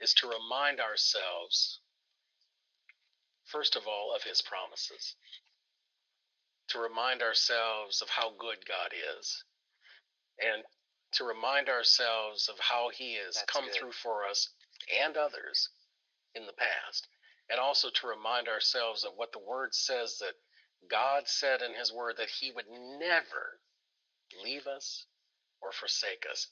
is 0.00 0.14
to 0.14 0.28
remind 0.28 0.80
ourselves, 0.80 1.80
first 3.44 3.76
of 3.76 3.86
all, 3.86 4.14
of 4.14 4.22
His 4.22 4.42
promises. 4.42 5.14
To 6.70 6.78
remind 6.78 7.22
ourselves 7.22 8.02
of 8.02 8.08
how 8.08 8.30
good 8.38 8.66
God 8.66 8.92
is. 9.18 9.44
And 10.38 10.62
to 11.12 11.24
remind 11.24 11.68
ourselves 11.68 12.48
of 12.48 12.58
how 12.58 12.90
He 12.90 13.14
has 13.14 13.34
That's 13.34 13.50
come 13.50 13.64
good. 13.66 13.74
through 13.74 13.92
for 13.92 14.24
us 14.26 14.48
and 15.02 15.16
others 15.16 15.68
in 16.34 16.46
the 16.46 16.52
past, 16.52 17.08
and 17.48 17.58
also 17.58 17.90
to 17.90 18.06
remind 18.06 18.48
ourselves 18.48 19.04
of 19.04 19.12
what 19.16 19.32
the 19.32 19.40
Word 19.40 19.74
says 19.74 20.18
that 20.18 20.34
God 20.88 21.26
said 21.26 21.60
in 21.62 21.74
His 21.74 21.92
Word 21.92 22.16
that 22.18 22.30
He 22.30 22.52
would 22.52 22.68
never 22.70 23.60
leave 24.44 24.66
us 24.66 25.06
or 25.60 25.72
forsake 25.72 26.24
us. 26.30 26.46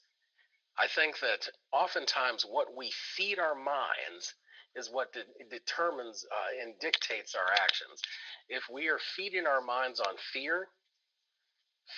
I 0.77 0.87
think 0.87 1.19
that 1.19 1.49
oftentimes 1.71 2.43
what 2.43 2.75
we 2.75 2.91
feed 2.91 3.39
our 3.39 3.55
minds 3.55 4.33
is 4.75 4.89
what 4.91 5.13
de- 5.13 5.25
determines 5.49 6.25
uh, 6.31 6.63
and 6.65 6.73
dictates 6.79 7.35
our 7.35 7.53
actions. 7.63 8.01
If 8.49 8.63
we 8.71 8.89
are 8.89 8.99
feeding 9.15 9.47
our 9.47 9.61
minds 9.61 9.99
on 9.99 10.15
fear, 10.33 10.67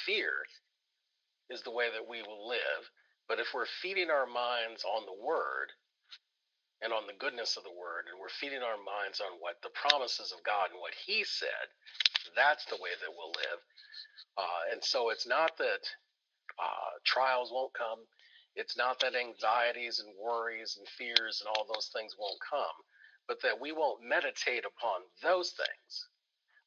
fear 0.05 0.31
is 1.49 1.61
the 1.63 1.71
way 1.71 1.87
that 1.93 2.07
we 2.07 2.21
will 2.23 2.47
live. 2.47 2.83
But 3.27 3.39
if 3.39 3.47
we're 3.53 3.69
feeding 3.81 4.09
our 4.09 4.25
minds 4.27 4.83
on 4.85 5.05
the 5.05 5.23
Word 5.23 5.71
and 6.81 6.93
on 6.93 7.07
the 7.07 7.17
goodness 7.19 7.57
of 7.57 7.63
the 7.63 7.75
Word, 7.75 8.07
and 8.11 8.19
we're 8.19 8.33
feeding 8.41 8.63
our 8.63 8.79
minds 8.79 9.21
on 9.21 9.39
what 9.39 9.57
the 9.63 9.73
promises 9.75 10.31
of 10.33 10.43
God 10.43 10.71
and 10.71 10.79
what 10.81 10.93
He 10.95 11.23
said, 11.23 11.67
that's 12.35 12.65
the 12.65 12.79
way 12.81 12.91
that 13.01 13.13
we'll 13.15 13.33
live. 13.35 13.61
Uh, 14.37 14.63
and 14.73 14.83
so 14.83 15.09
it's 15.09 15.27
not 15.27 15.57
that 15.57 15.83
uh, 16.59 16.91
trials 17.05 17.51
won't 17.53 17.73
come. 17.73 17.99
It's 18.55 18.77
not 18.77 18.99
that 18.99 19.15
anxieties 19.15 19.99
and 19.99 20.13
worries 20.19 20.77
and 20.77 20.87
fears 20.87 21.41
and 21.41 21.47
all 21.47 21.65
those 21.65 21.89
things 21.93 22.15
won't 22.19 22.39
come, 22.43 22.77
but 23.27 23.41
that 23.43 23.59
we 23.59 23.71
won't 23.71 24.03
meditate 24.03 24.65
upon 24.65 25.01
those 25.23 25.51
things, 25.51 25.91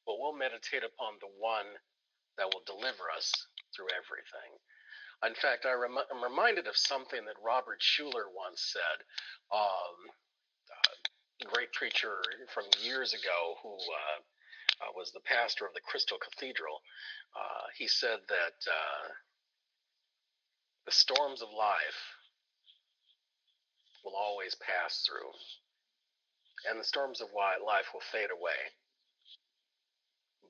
but 0.07 0.16
we'll 0.18 0.37
meditate 0.37 0.85
upon 0.85 1.14
the 1.20 1.32
one 1.39 1.68
that 2.39 2.49
will 2.53 2.64
deliver 2.66 3.11
us 3.14 3.30
through 3.76 3.89
everything. 3.93 4.53
In 5.24 5.35
fact, 5.35 5.64
I 5.64 5.72
I'm 5.72 6.22
reminded 6.22 6.66
of 6.66 6.76
something 6.76 7.24
that 7.24 7.41
Robert 7.43 7.80
Schuller 7.80 8.28
once 8.35 8.61
said. 8.72 8.99
Um, 9.53 9.97
uh, 10.68 11.49
great 11.53 11.72
preacher 11.72 12.20
from 12.53 12.64
years 12.82 13.12
ago 13.12 13.57
who 13.62 13.72
uh, 13.72 14.18
uh, 14.85 14.93
was 14.97 15.12
the 15.12 15.24
pastor 15.24 15.66
of 15.66 15.72
the 15.74 15.80
Crystal 15.80 16.18
Cathedral. 16.18 16.80
Uh, 17.35 17.66
he 17.76 17.89
said 17.89 18.20
that 18.28 18.59
uh, 18.68 19.09
the 20.87 20.93
storms 20.93 21.43
of 21.43 21.49
life 21.57 22.01
will 24.05 24.14
always 24.16 24.55
pass 24.57 25.05
through, 25.09 25.32
and 26.68 26.78
the 26.78 26.85
storms 26.85 27.20
of 27.20 27.28
life 27.35 27.89
will 27.93 28.05
fade 28.12 28.30
away. 28.30 28.72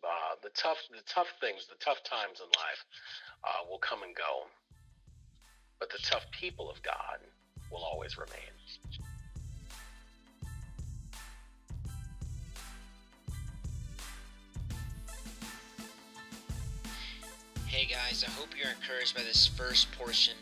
Uh, 0.05 0.37
the 0.43 0.51
tough, 0.51 0.77
the 0.91 1.01
tough 1.09 1.33
things, 1.41 1.67
the 1.67 1.81
tough 1.81 2.03
times 2.05 2.41
in 2.41 2.47
life 2.61 2.83
uh, 3.47 3.65
will 3.71 3.79
come 3.79 4.03
and 4.03 4.15
go, 4.15 4.45
but 5.81 5.89
the 5.91 6.03
tough 6.03 6.27
people 6.39 6.69
of 6.71 6.83
God 6.83 7.25
will 7.71 7.83
always 7.85 8.19
remain. 8.19 8.53
Hey 17.75 17.87
guys, 17.87 18.25
I 18.25 18.31
hope 18.31 18.51
you're 18.57 18.71
encouraged 18.71 19.17
by 19.17 19.23
this 19.23 19.49
first 19.49 19.91
portion 19.99 20.35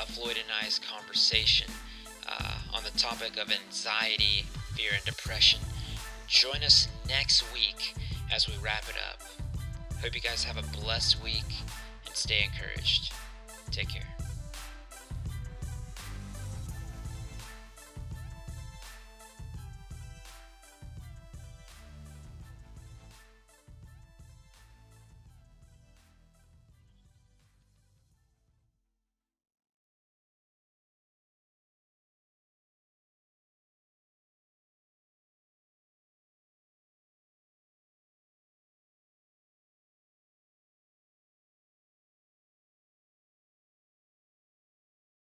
of 0.00 0.04
Floyd 0.04 0.36
and 0.36 0.46
I's 0.64 0.78
conversation 0.78 1.68
uh, 2.28 2.58
on 2.72 2.84
the 2.84 2.96
topic 2.96 3.36
of 3.42 3.50
anxiety, 3.50 4.46
fear, 4.76 4.92
and 4.94 5.04
depression. 5.04 5.58
Join 6.28 6.62
us 6.62 6.86
next 7.08 7.42
week 7.52 7.96
as 8.32 8.46
we 8.46 8.54
wrap 8.62 8.84
it 8.88 8.94
up. 9.10 9.20
Hope 10.00 10.14
you 10.14 10.20
guys 10.20 10.44
have 10.44 10.58
a 10.58 10.80
blessed 10.80 11.20
week 11.24 11.42
and 12.06 12.14
stay 12.14 12.44
encouraged. 12.44 13.12
Take 13.72 13.88
care. 13.88 14.15